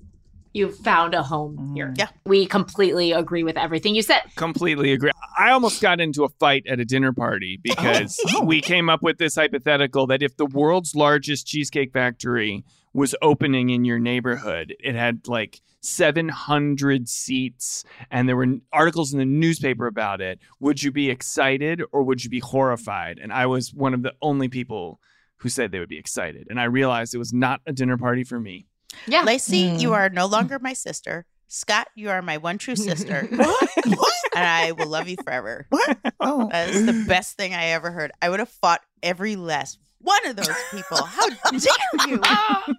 You've 0.54 0.76
found 0.76 1.14
a 1.14 1.22
home 1.22 1.56
mm. 1.56 1.74
here. 1.74 1.94
Yeah. 1.96 2.08
We 2.26 2.44
completely 2.46 3.12
agree 3.12 3.42
with 3.42 3.56
everything 3.56 3.94
you 3.94 4.02
said. 4.02 4.20
Completely 4.36 4.92
agree. 4.92 5.10
I 5.38 5.50
almost 5.50 5.80
got 5.80 5.98
into 5.98 6.24
a 6.24 6.28
fight 6.28 6.66
at 6.66 6.78
a 6.78 6.84
dinner 6.84 7.12
party 7.12 7.58
oh. 7.58 7.60
because 7.62 8.20
Oh. 8.34 8.44
we 8.44 8.60
came 8.60 8.90
up 8.90 9.02
with 9.02 9.18
this 9.18 9.36
hypothetical 9.36 10.06
that 10.08 10.22
if 10.22 10.36
the 10.36 10.46
world's 10.46 10.94
largest 10.94 11.46
cheesecake 11.46 11.92
factory 11.92 12.64
was 12.92 13.14
opening 13.22 13.70
in 13.70 13.86
your 13.86 13.98
neighborhood, 13.98 14.76
it 14.78 14.94
had 14.94 15.26
like 15.26 15.62
700 15.82 17.08
seats 17.08 17.84
and 18.10 18.28
there 18.28 18.36
were 18.36 18.46
articles 18.72 19.12
in 19.12 19.18
the 19.18 19.24
newspaper 19.24 19.86
about 19.86 20.20
it. 20.20 20.38
Would 20.60 20.82
you 20.82 20.92
be 20.92 21.10
excited 21.10 21.82
or 21.92 22.02
would 22.02 22.22
you 22.24 22.30
be 22.30 22.38
horrified? 22.40 23.18
And 23.18 23.32
I 23.32 23.46
was 23.46 23.74
one 23.74 23.92
of 23.94 24.02
the 24.02 24.14
only 24.22 24.48
people 24.48 25.00
who 25.38 25.48
said 25.48 25.72
they 25.72 25.78
would 25.80 25.88
be 25.88 25.98
excited. 25.98 26.46
And 26.50 26.60
I 26.60 26.64
realized 26.64 27.14
it 27.14 27.18
was 27.18 27.32
not 27.32 27.60
a 27.66 27.72
dinner 27.72 27.98
party 27.98 28.24
for 28.24 28.38
me. 28.38 28.66
Yeah. 29.06 29.22
Lacey, 29.24 29.70
Mm. 29.70 29.80
you 29.80 29.92
are 29.92 30.08
no 30.08 30.26
longer 30.26 30.58
my 30.58 30.72
sister. 30.72 31.26
Scott, 31.48 31.88
you 31.94 32.08
are 32.10 32.22
my 32.22 32.38
one 32.38 32.58
true 32.58 32.76
sister. 32.76 33.28
What? 33.36 33.70
what? 33.86 34.14
and 34.34 34.46
I 34.46 34.72
will 34.72 34.86
love 34.88 35.08
you 35.08 35.16
forever. 35.22 35.66
What? 35.68 35.98
Oh. 36.20 36.48
That 36.50 36.70
is 36.70 36.86
the 36.86 37.04
best 37.06 37.36
thing 37.36 37.54
I 37.54 37.66
ever 37.66 37.90
heard. 37.90 38.12
I 38.22 38.28
would 38.30 38.38
have 38.38 38.48
fought 38.48 38.80
every 39.02 39.36
last 39.36 39.78
one 40.00 40.24
of 40.26 40.36
those 40.36 40.48
people. 40.70 41.02
How 41.02 41.28
dare 41.50 42.08
you? 42.08 42.20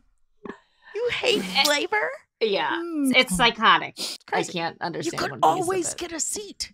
You 0.95 1.09
hate 1.11 1.41
flavor? 1.65 2.09
Yeah. 2.43 2.71
Mm. 2.71 3.15
It's 3.15 3.35
psychotic. 3.35 3.97
I 4.31 4.43
can't 4.43 4.77
understand. 4.81 5.13
You 5.13 5.17
could 5.19 5.31
one 5.31 5.39
piece 5.41 5.63
of 5.63 5.63
always 5.67 5.91
it. 5.93 5.97
get 5.99 6.11
a 6.11 6.19
seat. 6.19 6.71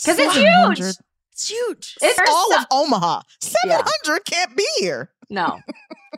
because 0.00 0.18
it's 0.18 0.34
huge. 0.36 0.80
It's 1.32 1.48
huge. 1.48 1.96
It's 2.02 2.18
It's 2.18 2.30
all 2.30 2.50
so- 2.52 2.58
of 2.58 2.66
Omaha. 2.70 3.22
700 3.40 4.24
can't 4.24 4.56
be 4.56 4.66
here. 4.78 5.10
no. 5.30 5.60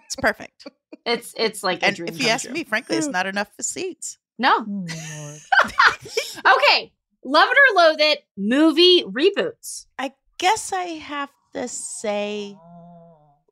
It's 0.06 0.16
perfect. 0.16 0.66
It's 1.06 1.34
it's 1.36 1.62
like 1.62 1.82
a 1.82 1.86
And 1.86 1.96
dream 1.96 2.08
if 2.08 2.20
you 2.22 2.28
ask 2.28 2.44
true. 2.44 2.52
me, 2.52 2.64
frankly, 2.64 2.96
it's 2.96 3.06
not 3.06 3.26
enough 3.26 3.48
for 3.56 3.62
seats. 3.62 4.18
no. 4.38 4.64
Oh, 4.66 5.36
Okay. 6.56 6.92
Love 7.24 7.48
it 7.50 7.56
or 7.58 7.76
loathe 7.82 8.00
it. 8.00 8.24
Movie 8.36 9.04
reboots. 9.04 9.86
I 9.98 10.12
guess 10.38 10.72
I 10.72 10.84
have 10.98 11.28
to 11.54 11.68
say, 11.68 12.56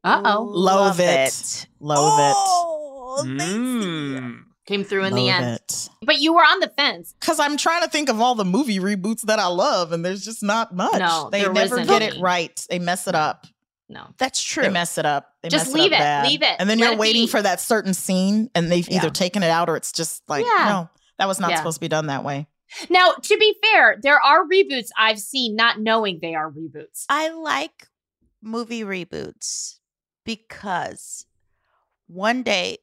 Uh 0.05 0.23
oh. 0.25 0.43
Loathe 0.51 1.01
it. 1.01 1.67
Loathe 1.81 2.21
it. 2.21 2.35
Oh, 2.37 3.23
Lacey. 3.25 3.45
Mm. 3.47 4.43
Came 4.69 4.85
through 4.85 5.05
in 5.05 5.15
the 5.15 5.31
end. 5.31 5.47
it. 5.55 5.89
But 6.03 6.21
you 6.21 6.35
were 6.35 6.43
on 6.43 6.61
the 6.61 6.69
fence. 6.69 7.15
Because 7.19 7.41
I'm 7.41 7.57
trying 7.57 7.83
to 7.83 7.89
think 7.89 8.11
of 8.11 8.21
all 8.21 8.35
the 8.35 8.45
movie 8.45 8.79
reboots 8.81 9.23
that 9.23 9.39
I 9.39 9.47
love, 9.47 9.93
and 9.93 10.05
there's 10.05 10.23
just 10.23 10.43
not 10.43 10.75
much. 10.77 10.99
No, 10.99 11.31
they 11.33 11.41
there 11.41 11.53
never 11.55 11.83
get 11.85 12.03
any. 12.03 12.19
it 12.19 12.21
right. 12.21 12.67
They 12.69 12.79
mess 12.79 13.09
it 13.09 13.15
up. 13.15 13.47
No. 13.89 14.09
That's 14.19 14.43
true. 14.43 14.65
They 14.65 14.69
mess 14.69 14.99
it 14.99 15.07
up. 15.07 15.33
They 15.43 15.49
Just 15.49 15.69
mess 15.69 15.75
leave 15.75 15.93
up 15.93 15.99
it. 16.01 16.03
bad. 16.03 16.27
Leave 16.29 16.43
it. 16.43 16.57
And 16.59 16.69
then 16.69 16.79
Let 16.79 16.91
you're 16.91 16.99
waiting 16.99 17.23
be. 17.23 17.29
for 17.29 17.41
that 17.41 17.63
certain 17.63 17.95
scene, 17.95 18.51
and 18.55 18.71
they've 18.71 18.87
either 18.91 19.09
taken 19.09 19.43
it 19.43 19.49
out 19.49 19.71
or 19.71 19.77
it's 19.77 19.91
just 19.91 20.23
like, 20.29 20.45
Yeah. 20.45 20.65
no, 20.69 20.91
that 21.19 21.27
was 21.27 21.41
not 21.41 21.51
Yeah. 21.51 21.57
supposed 21.57 21.77
to 21.77 21.81
be 21.81 21.89
done 21.89 22.09
that 22.09 22.23
way. 22.23 22.47
Now, 22.91 23.13
to 23.13 23.39
be 23.39 23.57
fair, 23.73 23.97
there 24.03 24.21
are 24.21 24.45
reboots 24.45 24.89
I've 24.99 25.19
seen 25.19 25.57
not 25.57 25.81
knowing 25.81 26.19
they 26.21 26.35
are 26.35 26.51
reboots. 26.51 27.07
I 27.09 27.31
like 27.31 27.89
movie 28.43 28.83
reboots 28.83 29.77
because 30.27 31.25
one 32.07 32.43
day 32.43 32.77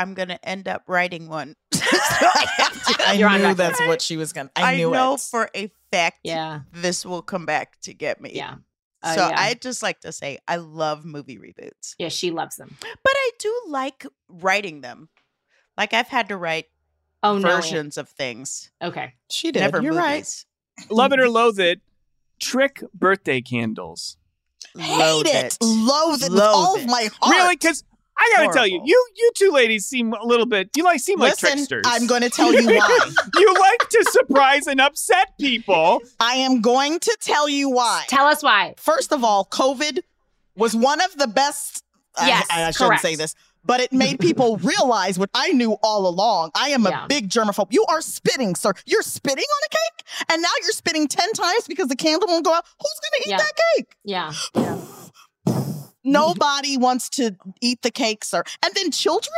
I'm 0.00 0.14
going 0.14 0.28
to 0.28 0.48
end 0.48 0.66
up 0.68 0.82
writing 0.86 1.28
one. 1.28 1.56
so 1.72 1.80
I 1.86 2.70
to. 2.86 2.96
I 3.06 3.16
knew 3.16 3.26
record. 3.26 3.56
that's 3.56 3.80
what 3.80 4.02
she 4.02 4.16
was 4.16 4.32
gonna. 4.32 4.50
I, 4.56 4.72
I, 4.74 4.76
knew 4.76 4.90
know 4.90 5.14
it. 5.14 5.20
for 5.20 5.50
a 5.54 5.70
fact 5.92 6.20
Yeah. 6.22 6.60
this 6.72 7.04
will 7.04 7.22
come 7.22 7.46
back 7.46 7.80
to 7.82 7.94
get 7.94 8.20
me. 8.20 8.32
Yeah. 8.34 8.56
Uh, 9.02 9.14
so 9.14 9.28
yeah. 9.28 9.34
I 9.38 9.54
just 9.54 9.82
like 9.82 10.00
to 10.00 10.12
say 10.12 10.38
I 10.46 10.56
love 10.56 11.04
movie 11.04 11.38
reboots, 11.38 11.94
Yeah, 11.98 12.08
she 12.08 12.30
loves 12.30 12.56
them. 12.56 12.76
but 12.80 13.12
I 13.14 13.30
do 13.38 13.62
like 13.68 14.04
writing 14.28 14.80
them. 14.82 15.08
Like 15.78 15.94
I've 15.94 16.08
had 16.08 16.28
to 16.28 16.36
write 16.36 16.66
Oh 17.22 17.38
no. 17.38 17.48
versions 17.48 17.96
of 17.98 18.08
things. 18.08 18.70
Okay. 18.82 19.14
She 19.30 19.52
did. 19.52 19.60
Never 19.60 19.80
You're 19.82 19.94
movies. 19.94 20.46
Love 20.90 21.12
it 21.12 21.20
or 21.20 21.28
loathe 21.28 21.58
it. 21.60 21.80
Trick 22.38 22.82
birthday 22.94 23.40
candles. 23.40 24.16
right. 24.74 24.88
Loathe 24.98 25.26
Hate 25.26 25.44
it. 25.46 25.58
Loathe 25.62 26.22
it 26.22 26.30
with 26.30 26.38
Loathe 26.38 26.54
all 26.54 26.76
it. 26.76 26.82
of 26.84 26.86
my 26.90 27.08
heart. 27.20 27.36
Really? 27.36 27.56
Because 27.56 27.84
I 28.20 28.32
gotta 28.36 28.52
tell 28.52 28.66
you, 28.66 28.80
you 28.84 29.06
you 29.16 29.30
two 29.34 29.50
ladies 29.50 29.86
seem 29.86 30.12
a 30.12 30.24
little 30.24 30.46
bit. 30.46 30.70
You 30.76 30.84
like 30.84 31.00
seem 31.00 31.18
like 31.18 31.36
tricksters. 31.38 31.84
I'm 31.86 32.06
going 32.06 32.22
to 32.22 32.28
tell 32.30 32.52
you 32.52 32.66
why. 32.66 33.10
you 33.38 33.54
like 33.54 33.88
to 33.88 34.04
surprise 34.10 34.66
and 34.66 34.80
upset 34.80 35.36
people. 35.40 36.02
I 36.20 36.34
am 36.34 36.60
going 36.60 36.98
to 37.00 37.16
tell 37.20 37.48
you 37.48 37.70
why. 37.70 38.04
Tell 38.08 38.26
us 38.26 38.42
why. 38.42 38.74
First 38.78 39.12
of 39.12 39.24
all, 39.24 39.46
COVID 39.46 40.00
was 40.56 40.76
one 40.76 41.00
of 41.00 41.16
the 41.16 41.26
best. 41.26 41.82
I- 42.16 42.26
Yes, 42.28 42.46
I, 42.50 42.64
I 42.64 42.70
shouldn't 42.72 42.88
correct. 42.90 43.02
say 43.02 43.14
this, 43.16 43.34
but 43.64 43.80
it 43.80 43.92
made 43.92 44.18
people 44.20 44.56
realize 44.58 45.18
what 45.18 45.30
I 45.32 45.52
knew 45.52 45.78
all 45.82 46.06
along. 46.06 46.50
I 46.54 46.70
am 46.70 46.82
Yeah. 46.84 47.04
a 47.04 47.08
big 47.08 47.28
germaphobe. 47.30 47.68
You 47.72 47.84
are 47.88 48.00
spitting, 48.02 48.54
sir. 48.54 48.72
You're 48.84 49.02
spitting 49.02 49.44
on 49.44 49.62
a 49.64 49.68
cake, 49.70 50.06
and 50.30 50.42
now 50.42 50.48
you're 50.62 50.72
spitting 50.72 51.08
10 51.08 51.32
times 51.32 51.66
because 51.68 51.88
the 51.88 51.96
candle 51.96 52.28
won't 52.28 52.44
go 52.44 52.52
out. 52.52 52.64
Who's 52.78 53.00
going 53.00 53.22
to 53.22 53.28
eat 53.28 53.30
Yeah. 53.30 53.38
that 53.38 53.52
cake? 53.76 53.96
Yeah. 54.04 55.79
Nobody 56.04 56.76
wants 56.76 57.08
to 57.10 57.36
eat 57.60 57.82
the 57.82 57.90
cake, 57.90 58.24
sir. 58.24 58.42
And 58.64 58.74
then 58.74 58.90
children? 58.90 59.32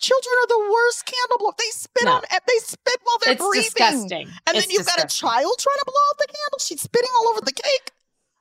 Children 0.00 0.34
are 0.42 0.46
the 0.48 0.70
worst 0.72 1.06
candle 1.06 1.38
blow. 1.38 1.52
They 1.58 1.70
spit 1.70 2.04
No. 2.04 2.12
on 2.16 2.22
they 2.30 2.58
spit 2.58 2.96
while 3.04 3.18
they're 3.24 3.34
It's 3.34 3.42
breathing. 3.44 3.62
disgusting. 3.70 4.28
And 4.46 4.56
It's 4.56 4.66
then 4.66 4.70
you've 4.72 4.86
got 4.86 4.98
a 5.02 5.06
child 5.06 5.52
trying 5.58 5.78
to 5.78 5.84
blow 5.86 5.94
out 6.10 6.18
the 6.18 6.26
candle. 6.26 6.58
She's 6.58 6.82
spitting 6.82 7.08
all 7.16 7.28
over 7.28 7.40
the 7.40 7.52
cake. 7.52 7.92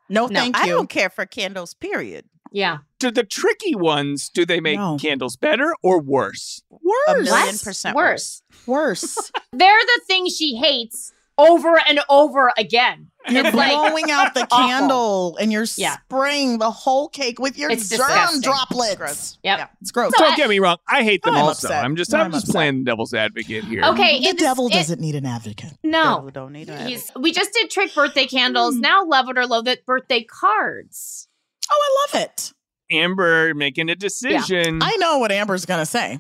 No, 0.10 0.26
No, 0.28 0.40
thank 0.40 0.58
you. 0.58 0.64
I 0.64 0.68
don't 0.68 0.90
care 0.90 1.10
for 1.10 1.26
candles, 1.26 1.74
period. 1.76 2.26
Yeah. 2.52 2.80
Do 3.00 3.12
the 3.12 3.24
tricky 3.24 3.76
ones? 3.76 4.28
Do 4.30 4.44
they 4.46 4.60
make 4.60 4.78
No. 4.80 4.98
candles 5.00 5.38
better 5.38 5.74
or 5.84 6.02
worse? 6.02 6.64
Worse. 6.70 6.82
A 7.08 7.12
Worse. 7.14 7.26
million 7.26 7.48
What? 7.56 7.64
percent 7.64 7.96
worse. 7.96 8.42
Worse. 8.66 9.32
They're 9.54 9.80
the 9.82 10.02
things 10.08 10.36
she 10.36 10.56
hates 10.58 11.14
over 11.38 11.80
and 11.80 12.02
over 12.10 12.52
again. 12.58 13.11
You're 13.30 13.46
It's 13.46 13.56
like 13.56 13.72
blowing 13.72 14.10
out 14.10 14.34
the 14.34 14.48
awful. 14.52 14.68
candle 14.68 15.38
and 15.40 15.52
you're 15.52 15.66
Yeah. 15.78 15.98
spraying 16.06 16.58
the 16.58 16.72
whole 16.72 17.08
cake 17.08 17.40
with 17.40 17.58
your 17.58 17.70
It's 17.70 17.88
germ 17.90 18.00
disgusting. 18.00 18.42
droplets. 18.42 18.96
Gross. 18.96 19.38
Yep. 19.44 19.60
Yeah. 19.60 19.68
It's 19.82 19.92
gross. 19.92 20.12
So 20.18 20.24
Don't 20.24 20.34
I- 20.34 20.36
get 20.36 20.50
me 20.50 20.60
wrong. 20.60 20.78
I 20.88 21.04
hate 21.04 21.22
them 21.24 21.36
I'm 21.36 21.44
also. 21.44 21.68
upset. 21.68 21.86
I'm 21.86 21.96
just 21.96 22.14
I'm 22.14 22.22
I'm 22.22 22.32
just 22.32 22.46
upset. 22.46 22.54
playing 22.56 22.84
devil's 22.84 23.14
advocate 23.14 23.64
here. 23.66 23.84
Okay, 23.84 24.20
the 24.20 24.34
devil 24.34 24.68
it- 24.68 24.74
doesn't 24.74 25.00
need 25.00 25.16
an 25.16 25.26
advocate. 25.28 25.74
No. 25.84 26.16
Devil 26.16 26.30
don't 26.32 26.54
need 26.54 26.68
to 26.68 26.78
He's, 26.86 27.12
we 27.16 27.32
just 27.32 27.54
did 27.54 27.70
trick 27.70 27.94
birthday 27.94 28.26
candles. 28.26 28.76
Hmm. 28.76 28.82
Now 28.82 29.06
love 29.06 29.30
it 29.30 29.38
or 29.38 29.46
loathe 29.46 29.68
it 29.68 29.86
birthday 29.86 30.24
cards. 30.24 31.28
Oh, 31.72 31.78
I 32.12 32.16
love 32.18 32.24
it. 32.24 32.54
Amber 32.90 33.54
making 33.54 33.90
a 33.90 33.96
decision. 33.96 34.80
I 34.82 34.96
know 34.98 35.20
what 35.20 35.32
Amber's 35.32 35.66
gonna 35.66 35.86
say. 35.86 36.20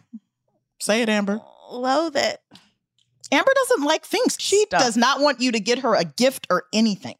Say 0.79 1.01
it, 1.01 1.09
Amber. 1.09 1.41
Loathe 1.71 2.15
it. 2.15 2.39
Amber 3.31 3.51
doesn't 3.55 3.85
like 3.85 4.05
things. 4.05 4.35
She 4.39 4.63
Stuff. 4.63 4.81
does 4.81 4.97
not 4.97 5.21
want 5.21 5.39
you 5.39 5.51
to 5.51 5.59
get 5.59 5.79
her 5.79 5.95
a 5.95 6.03
gift 6.03 6.47
or 6.49 6.65
anything, 6.73 7.15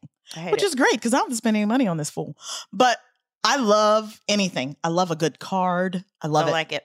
which 0.50 0.62
it. 0.62 0.66
is 0.66 0.74
great 0.74 0.92
because 0.92 1.14
I 1.14 1.18
don't 1.18 1.26
have 1.26 1.32
to 1.32 1.36
spend 1.36 1.56
any 1.56 1.66
money 1.66 1.86
on 1.86 1.96
this 1.96 2.10
fool. 2.10 2.36
But 2.72 2.98
I 3.44 3.56
love 3.56 4.20
anything. 4.28 4.76
I 4.84 4.88
love 4.88 5.10
a 5.10 5.16
good 5.16 5.38
card. 5.38 6.04
I 6.20 6.28
love 6.28 6.44
don't 6.44 6.50
it. 6.50 6.52
like 6.52 6.72
it. 6.72 6.84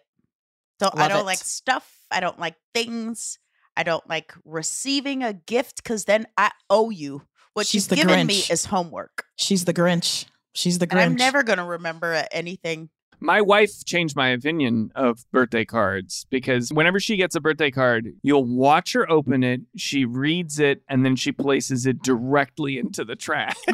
Don't 0.79 0.97
I 0.97 1.07
don't 1.07 1.21
it. 1.21 1.25
like 1.25 1.39
stuff. 1.39 1.91
I 2.11 2.19
don't 2.19 2.39
like 2.39 2.55
things. 2.73 3.39
I 3.75 3.83
don't 3.83 4.07
like 4.09 4.33
receiving 4.43 5.23
a 5.23 5.33
gift 5.33 5.83
because 5.83 6.05
then 6.05 6.25
I 6.37 6.51
owe 6.69 6.89
you. 6.89 7.23
What 7.53 7.67
She's 7.67 7.83
you've 7.83 7.89
the 7.89 7.95
given 8.07 8.27
me 8.27 8.43
is 8.49 8.65
homework. 8.65 9.25
She's 9.35 9.65
the 9.65 9.73
Grinch. 9.73 10.25
She's 10.53 10.79
the 10.79 10.87
And 10.89 10.99
I'm 10.99 11.15
never 11.15 11.43
gonna 11.43 11.65
remember 11.65 12.13
uh, 12.13 12.23
anything. 12.31 12.89
My 13.19 13.41
wife 13.41 13.83
changed 13.83 14.15
my 14.15 14.29
opinion 14.29 14.91
of 14.95 15.25
birthday 15.31 15.65
cards 15.65 16.27
because 16.29 16.71
whenever 16.71 16.99
she 16.99 17.17
gets 17.17 17.35
a 17.35 17.41
birthday 17.41 17.71
card, 17.71 18.13
you'll 18.21 18.45
watch 18.45 18.93
her 18.93 19.09
open 19.09 19.43
it, 19.43 19.61
she 19.75 20.05
reads 20.05 20.59
it, 20.59 20.83
and 20.87 21.03
then 21.03 21.15
she 21.15 21.31
places 21.31 21.87
it 21.87 22.03
directly 22.03 22.77
into 22.77 23.03
the 23.03 23.15
trash. 23.15 23.55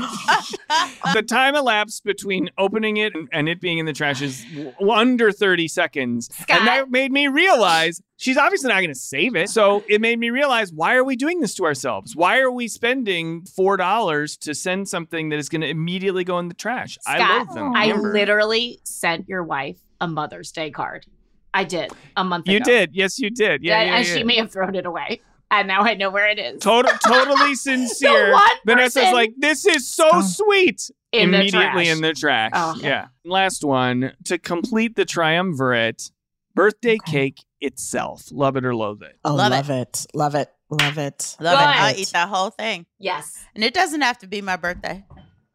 the 1.13 1.23
time 1.27 1.55
elapsed 1.55 2.05
between 2.05 2.51
opening 2.57 2.97
it 2.97 3.13
and- 3.33 3.49
it 3.49 3.59
being 3.59 3.79
in 3.79 3.85
the 3.85 3.91
trash 3.91 4.21
is 4.21 4.45
under 4.89 5.29
30 5.29 5.67
seconds. 5.67 6.29
Scott. 6.33 6.59
And 6.59 6.67
that 6.67 6.89
made 6.89 7.11
me 7.11 7.27
realize 7.27 8.01
she's 8.17 8.37
obviously 8.37 8.69
not 8.69 8.75
going 8.79 8.89
to 8.89 8.95
save 8.95 9.35
it. 9.35 9.49
So 9.49 9.83
it 9.89 9.99
made 10.01 10.19
me 10.19 10.29
realize 10.29 10.71
why 10.71 10.95
are 10.95 11.03
we 11.03 11.15
doing 11.15 11.39
this 11.39 11.53
to 11.55 11.65
ourselves? 11.65 12.15
Why 12.15 12.39
are 12.39 12.51
we 12.51 12.67
spending 12.67 13.41
$4 13.41 14.39
to 14.39 14.55
send 14.55 14.87
something 14.89 15.29
that 15.29 15.39
is 15.39 15.49
going 15.49 15.61
to 15.61 15.67
immediately 15.69 16.23
go 16.23 16.39
in 16.39 16.47
the 16.47 16.53
trash? 16.53 16.97
I 17.05 17.19
love 17.37 17.53
them. 17.53 17.73
I 17.75 17.91
literally 17.93 18.79
sent 18.83 19.27
your 19.27 19.43
wife 19.43 19.77
a 19.99 20.07
Mother's 20.07 20.51
Day 20.51 20.71
card. 20.71 21.05
I 21.53 21.63
did 21.63 21.91
a 22.15 22.23
month 22.23 22.47
You 22.47 22.57
ago. 22.57 22.71
You 22.71 22.77
did. 22.77 22.95
Yes, 22.95 23.19
you 23.19 23.29
did. 23.29 23.63
Yeah, 23.63 23.83
yeah, 23.83 23.95
and 23.97 24.07
yeah. 24.07 24.13
she 24.15 24.23
may 24.23 24.37
have 24.37 24.51
thrown 24.51 24.75
it 24.75 24.85
away. 24.85 25.21
And 25.51 25.67
now 25.67 25.81
I 25.81 25.93
know 25.93 26.09
where 26.09 26.27
it 26.27 26.39
is. 26.39 26.61
Total, 26.63 26.91
totally 27.05 27.53
sincere. 27.53 28.33
Vanessa's 28.65 29.11
like, 29.13 29.33
this 29.37 29.67
is 29.67 29.87
so 29.87 30.09
Oh. 30.13 30.21
sweet. 30.21 30.89
In 31.11 31.29
the 31.29 31.41
Immediately 31.41 31.83
trash. 31.85 31.87
in 31.95 32.01
the 32.01 32.13
trash. 32.13 32.51
Oh. 32.55 32.75
Yeah. 32.81 33.09
Last 33.23 33.63
one 33.63 34.13
to 34.23 34.39
complete 34.39 34.95
the 34.95 35.05
triumvirate 35.05 36.09
birthday 36.55 36.97
cake 37.05 37.43
itself. 37.61 38.25
Love 38.31 38.55
it 38.57 38.65
or 38.65 38.75
loathe 38.75 39.01
it. 39.03 39.17
oh, 39.25 39.33
Love 39.35 39.51
love, 39.51 39.69
it. 39.69 40.05
Love 40.13 40.35
it. 40.35 40.49
Love 40.69 40.97
it. 40.97 41.35
Love 41.39 41.57
Good. 41.59 41.63
it. 41.63 41.75
I'll 41.81 41.95
eat 41.95 42.09
that 42.13 42.29
whole 42.29 42.49
thing. 42.49 42.85
Yes. 42.99 43.45
And 43.55 43.63
it 43.63 43.73
doesn't 43.73 44.01
have 44.01 44.17
to 44.19 44.27
be 44.27 44.41
my 44.41 44.55
birthday. 44.55 45.05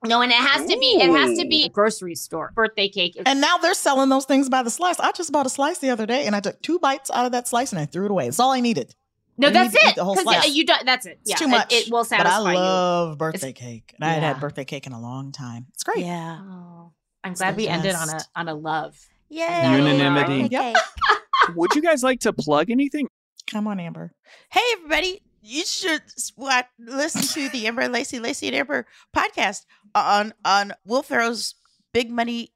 No, 0.07 0.23
and 0.23 0.31
it 0.31 0.37
has 0.37 0.63
to 0.71 0.79
be. 0.79 0.99
It 1.01 1.11
has 1.11 1.37
to 1.39 1.47
be 1.49 1.65
a 1.65 1.69
grocery 1.69 2.15
store 2.15 2.53
birthday 2.55 2.89
cake. 2.89 3.21
And 3.27 3.41
now 3.41 3.57
they're 3.59 3.75
selling 3.75 4.09
those 4.11 4.27
things 4.27 4.49
by 4.49 4.63
the 4.63 4.71
slice. 4.71 5.01
I 5.01 5.11
just 5.11 5.33
bought 5.33 5.47
a 5.47 5.51
slice 5.51 5.79
the 5.79 5.91
other 5.91 6.07
day 6.07 6.25
and 6.27 6.37
I 6.37 6.41
took 6.41 6.63
two 6.63 6.79
bites 6.79 7.11
out 7.11 7.27
of 7.27 7.33
that 7.33 7.49
slice 7.49 7.73
and 7.73 7.81
I 7.81 7.87
threw 7.87 8.05
it 8.05 8.11
away. 8.13 8.29
It's 8.29 8.39
all 8.39 8.53
I 8.53 8.61
needed. 8.61 8.95
no, 9.37 9.49
you 9.49 9.53
that's 9.55 9.75
need 9.75 9.81
it. 9.91 9.97
the 9.97 10.05
whole 10.05 10.15
'Cause, 10.15 10.23
slice. 10.23 10.47
yeah, 10.47 10.53
you 10.55 10.65
do. 10.67 10.73
That's 10.85 11.05
it. 11.05 11.19
It's 11.23 11.31
yeah, 11.31 11.37
too 11.37 11.45
it- 11.47 11.51
much. 11.51 11.73
It, 11.73 11.91
will 11.91 12.05
satisfy 12.05 12.29
but 12.29 12.31
satisfy 12.31 12.51
I 12.51 12.53
you. 12.53 12.59
love 12.61 13.19
birthday 13.19 13.53
cake. 13.53 13.93
And 13.97 14.05
I 14.05 14.13
had 14.13 14.23
Yeah. 14.23 14.29
had 14.35 14.41
birthday 14.41 14.65
cake 14.65 14.87
in 14.87 14.93
a 14.93 15.01
long 15.01 15.33
time. 15.33 15.67
It's 15.75 15.83
great. 15.83 16.05
Yeah. 16.07 16.39
Oh, 16.43 16.93
I'm 17.25 17.33
It's 17.33 17.41
glad 17.41 17.55
the 17.57 17.63
we 17.63 17.69
ended 17.69 17.97
on 17.97 18.09
a 18.09 18.21
on 18.37 18.49
a 18.49 18.55
love. 18.55 18.97
Yay. 19.31 19.77
Unanimity. 19.77 20.49
Yep. 20.51 20.77
Would 21.55 21.75
you 21.75 21.83
guys 21.83 22.03
like 22.03 22.21
to 22.21 22.33
plug 22.33 22.71
anything? 22.71 23.09
Come 23.51 23.67
on, 23.67 23.81
Amber. 23.81 24.13
Hey, 24.51 24.61
everybody. 24.75 25.23
You 25.41 25.65
should 25.65 26.03
s- 26.03 26.33
wa- 26.37 26.63
listen 26.79 27.23
to 27.23 27.49
the 27.51 27.67
Amber 27.67 27.83
and 27.83 27.93
Lacey, 27.93 28.19
Lacey 28.19 28.49
and 28.49 28.57
Amber 28.57 28.87
podcast 29.17 29.65
on 29.95 30.35
on 30.45 30.73
Will 30.85 31.03
Ferrell's 31.03 31.55
Big 31.95 32.11
Money 32.11 32.53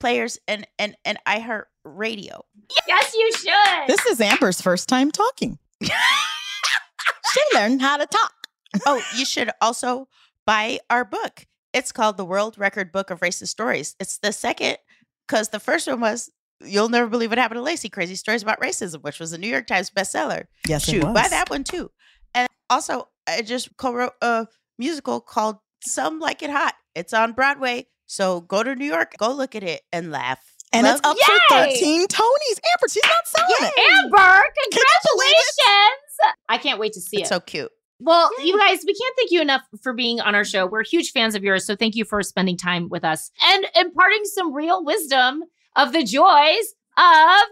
Players 0.00 0.38
and 0.48 0.66
and 0.78 0.96
and 1.04 1.18
iHeart 1.26 1.64
Radio. 1.84 2.44
Yes, 2.88 3.14
you 3.14 3.30
should. 3.32 3.86
This 3.86 4.04
is 4.06 4.20
Amber's 4.20 4.60
first 4.60 4.88
time 4.88 5.10
talking. 5.10 5.58
she 5.82 7.40
learned 7.54 7.80
how 7.80 7.96
to 7.96 8.06
talk. 8.06 8.48
oh, 8.86 9.02
you 9.16 9.24
should 9.24 9.50
also 9.60 10.08
buy 10.46 10.80
our 10.90 11.04
book. 11.04 11.46
It's 11.72 11.92
called 11.92 12.16
The 12.16 12.24
World 12.24 12.58
Record 12.58 12.92
Book 12.92 13.10
of 13.10 13.20
Racist 13.20 13.48
Stories. 13.48 13.96
It's 13.98 14.18
the 14.18 14.32
second 14.32 14.78
because 15.26 15.48
the 15.50 15.60
first 15.60 15.86
one 15.86 16.00
was 16.00 16.30
You'll 16.64 16.88
Never 16.88 17.08
Believe 17.08 17.30
What 17.30 17.38
Happened 17.38 17.58
to 17.58 17.62
Lacey 17.62 17.88
Crazy 17.88 18.14
Stories 18.14 18.42
About 18.42 18.60
Racism, 18.60 19.02
which 19.02 19.18
was 19.20 19.32
a 19.32 19.38
New 19.38 19.48
York 19.48 19.66
Times 19.66 19.90
bestseller. 19.90 20.44
Yes, 20.68 20.84
Shoot, 20.84 20.96
it 21.02 21.04
was. 21.04 21.14
buy 21.14 21.28
that 21.28 21.50
one 21.50 21.64
too. 21.64 21.90
And 22.34 22.48
also, 22.70 23.08
I 23.26 23.42
just 23.42 23.76
co 23.76 23.92
wrote 23.92 24.12
a 24.22 24.46
musical 24.78 25.20
called 25.20 25.56
Some 25.84 26.20
Like 26.20 26.42
It 26.42 26.50
Hot. 26.50 26.74
It's 26.94 27.12
on 27.12 27.32
Broadway. 27.32 27.86
So 28.06 28.40
go 28.42 28.62
to 28.62 28.74
New 28.74 28.86
York, 28.86 29.14
go 29.18 29.32
look 29.32 29.54
at 29.54 29.62
it 29.62 29.82
and 29.92 30.10
laugh. 30.12 30.40
And 30.72 30.86
it's 30.86 31.02
Love- 31.04 31.16
up 31.16 31.38
for 31.48 31.56
13 31.56 32.06
Tonys. 32.08 32.18
Amber, 32.18 32.88
she's 32.90 33.02
not 33.04 33.26
selling 33.26 33.54
it. 33.60 33.72
Amber, 33.78 34.16
Can 34.16 34.42
you 34.44 34.52
it? 34.66 34.72
congratulations! 34.72 36.34
I 36.48 36.58
can't 36.58 36.78
wait 36.80 36.92
to 36.94 37.00
see 37.00 37.18
It's 37.20 37.30
it. 37.30 37.34
so 37.34 37.40
cute. 37.40 37.70
Well, 38.00 38.30
you 38.42 38.58
guys, 38.58 38.84
we 38.86 38.92
can't 38.94 39.16
thank 39.16 39.30
you 39.30 39.40
enough 39.40 39.62
for 39.82 39.92
being 39.92 40.20
on 40.20 40.34
our 40.34 40.44
show. 40.44 40.66
We're 40.66 40.84
huge 40.84 41.12
fans 41.12 41.34
of 41.34 41.44
yours, 41.44 41.64
so 41.64 41.76
thank 41.76 41.94
you 41.94 42.04
for 42.04 42.22
spending 42.22 42.56
time 42.56 42.88
with 42.88 43.04
us 43.04 43.30
and 43.42 43.66
imparting 43.76 44.24
some 44.24 44.52
real 44.52 44.84
wisdom 44.84 45.44
of 45.76 45.92
the 45.92 46.02
joys 46.02 46.74
of 46.98 47.42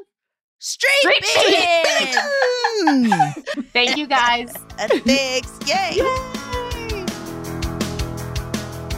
Street, 0.58 0.90
Street 1.00 1.84
Beatin'! 1.84 2.22
Mm. 2.82 3.66
Thank 3.72 3.96
you 3.96 4.06
guys. 4.06 4.52
And 4.78 4.90
Thanks. 5.04 5.58
Yay. 5.68 5.98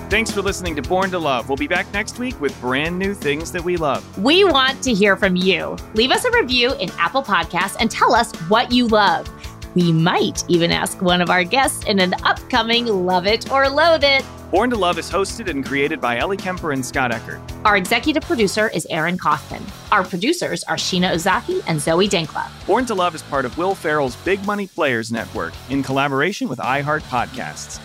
Thanks 0.09 0.31
for 0.31 0.43
listening 0.43 0.77
to 0.77 0.83
Born 0.83 1.11
to 1.11 1.19
Love. 1.19 1.49
We'll 1.49 1.57
be 1.57 1.67
back 1.67 1.93
next 1.93 2.19
week 2.19 2.41
with 2.41 2.59
brand 2.61 2.99
new 2.99 3.15
things 3.15 3.51
that 3.53 3.65
we 3.65 3.77
love. 3.77 4.17
We 4.17 4.45
want 4.45 4.81
to 4.85 4.95
hear 4.95 5.17
from 5.17 5.35
you. 5.35 5.77
Leave 5.95 6.13
us 6.13 6.25
a 6.25 6.31
review 6.31 6.73
in 6.75 6.91
Apple 6.99 7.23
Podcasts 7.23 7.77
and 7.81 7.91
tell 7.91 8.15
us 8.15 8.33
what 8.49 8.71
you 8.71 8.87
love. 8.87 9.29
We 9.75 9.93
might 9.93 10.45
even 10.49 10.71
ask 10.71 11.03
one 11.03 11.21
of 11.21 11.31
our 11.31 11.43
guests 11.43 11.85
in 11.87 11.99
an 11.99 12.15
upcoming 12.23 12.87
Love 12.87 13.27
It 13.27 13.51
or 13.51 13.69
Loathe 13.69 14.05
It. 14.05 14.25
Born 14.53 14.71
to 14.71 14.77
Love 14.77 14.99
is 15.01 15.11
hosted 15.11 15.51
and 15.51 15.67
created 15.67 16.01
by 16.01 16.19
Ellie 16.19 16.37
Kemper 16.37 16.71
and 16.71 16.87
Scott 16.87 17.13
Eckert. 17.13 17.41
Our 17.65 17.77
executive 17.77 18.23
producer 18.23 18.69
is 18.69 18.87
Aaron 18.89 19.19
Kaufman. 19.19 19.65
Our 19.91 20.05
producers 20.05 20.63
are 20.65 20.77
Sheena 20.77 21.13
Ozaki 21.13 21.61
and 21.67 21.81
Zoe 21.81 22.09
Denkla. 22.09 22.49
Born 22.69 22.87
to 22.87 22.95
Love 22.95 23.17
is 23.17 23.23
part 23.23 23.45
of 23.45 23.59
Will 23.59 23.75
Ferrell's 23.75 24.15
Big 24.17 24.45
Money 24.47 24.69
Players 24.69 25.11
Network 25.11 25.55
in 25.71 25.83
collaboration 25.83 26.49
with 26.49 26.61
iHeart 26.61 27.03
Podcasts. 27.03 27.81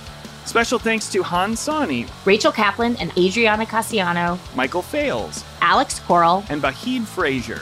Special 0.45 0.77
thanks 0.77 1.11
to 1.11 1.23
Han 1.23 1.55
Sani, 1.55 2.05
Rachel 2.23 2.51
Kaplan 2.51 2.97
and 2.97 3.11
Adriana 3.17 3.65
Cassiano, 3.65 4.37
Michael 4.55 4.83
Fales, 4.83 5.43
Alex 5.61 5.99
Coral, 6.01 6.43
and 6.49 6.61
Bahid 6.61 7.05
Frazier. 7.05 7.61